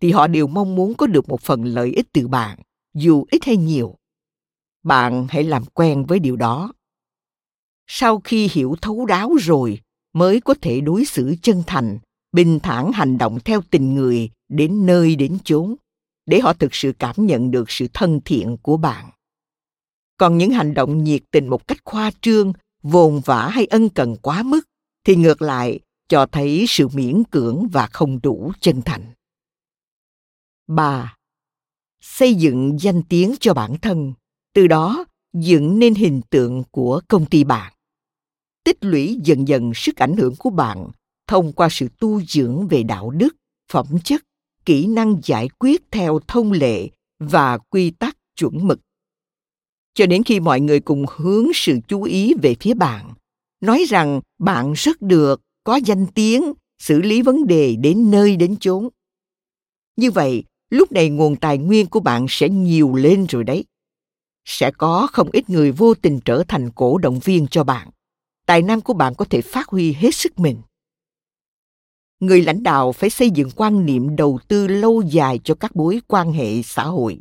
[0.00, 2.58] thì họ đều mong muốn có được một phần lợi ích từ bạn,
[2.94, 3.94] dù ít hay nhiều.
[4.82, 6.72] Bạn hãy làm quen với điều đó.
[7.86, 9.80] Sau khi hiểu thấu đáo rồi,
[10.12, 11.98] mới có thể đối xử chân thành,
[12.32, 15.74] bình thản hành động theo tình người, đến nơi đến chốn,
[16.26, 19.10] để họ thực sự cảm nhận được sự thân thiện của bạn.
[20.16, 22.52] Còn những hành động nhiệt tình một cách khoa trương
[22.84, 24.60] vồn vã hay ân cần quá mức
[25.04, 29.12] thì ngược lại cho thấy sự miễn cưỡng và không đủ chân thành.
[30.66, 31.16] 3.
[32.00, 34.12] Xây dựng danh tiếng cho bản thân,
[34.54, 37.72] từ đó dựng nên hình tượng của công ty bạn.
[38.64, 40.90] Tích lũy dần dần sức ảnh hưởng của bạn
[41.26, 43.36] thông qua sự tu dưỡng về đạo đức,
[43.72, 44.22] phẩm chất,
[44.64, 48.80] kỹ năng giải quyết theo thông lệ và quy tắc chuẩn mực.
[49.94, 53.14] Cho đến khi mọi người cùng hướng sự chú ý về phía bạn,
[53.60, 58.56] nói rằng bạn rất được, có danh tiếng, xử lý vấn đề đến nơi đến
[58.56, 58.88] chốn.
[59.96, 63.64] Như vậy, lúc này nguồn tài nguyên của bạn sẽ nhiều lên rồi đấy.
[64.44, 67.90] Sẽ có không ít người vô tình trở thành cổ động viên cho bạn.
[68.46, 70.58] Tài năng của bạn có thể phát huy hết sức mình.
[72.20, 76.00] Người lãnh đạo phải xây dựng quan niệm đầu tư lâu dài cho các mối
[76.08, 77.18] quan hệ xã hội.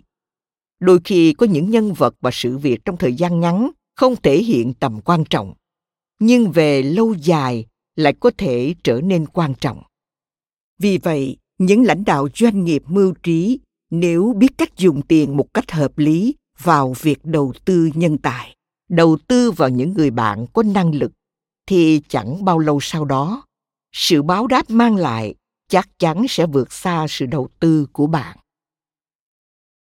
[0.84, 4.38] Đôi khi có những nhân vật và sự việc trong thời gian ngắn không thể
[4.38, 5.54] hiện tầm quan trọng,
[6.20, 7.66] nhưng về lâu dài
[7.96, 9.84] lại có thể trở nên quan trọng.
[10.80, 13.60] Vì vậy, những lãnh đạo doanh nghiệp mưu trí
[13.92, 18.56] nếu biết cách dùng tiền một cách hợp lý vào việc đầu tư nhân tài,
[18.90, 21.12] đầu tư vào những người bạn có năng lực,
[21.68, 23.44] thì chẳng bao lâu sau đó,
[23.92, 25.36] sự báo đáp mang lại
[25.68, 28.38] chắc chắn sẽ vượt xa sự đầu tư của bạn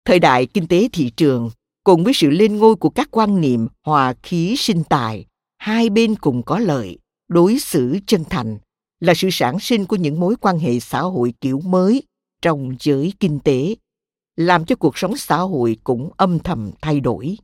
[0.07, 1.49] thời đại kinh tế thị trường,
[1.83, 5.25] cùng với sự lên ngôi của các quan niệm hòa khí sinh tài,
[5.57, 6.97] hai bên cùng có lợi,
[7.27, 8.57] đối xử chân thành,
[8.99, 12.03] là sự sản sinh của những mối quan hệ xã hội kiểu mới
[12.41, 13.75] trong giới kinh tế,
[14.35, 17.37] làm cho cuộc sống xã hội cũng âm thầm thay đổi.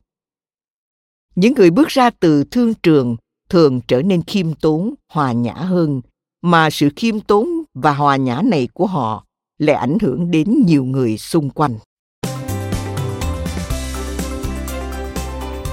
[1.34, 3.16] Những người bước ra từ thương trường
[3.48, 6.00] thường trở nên khiêm tốn, hòa nhã hơn,
[6.42, 9.24] mà sự khiêm tốn và hòa nhã này của họ
[9.58, 11.78] lại ảnh hưởng đến nhiều người xung quanh.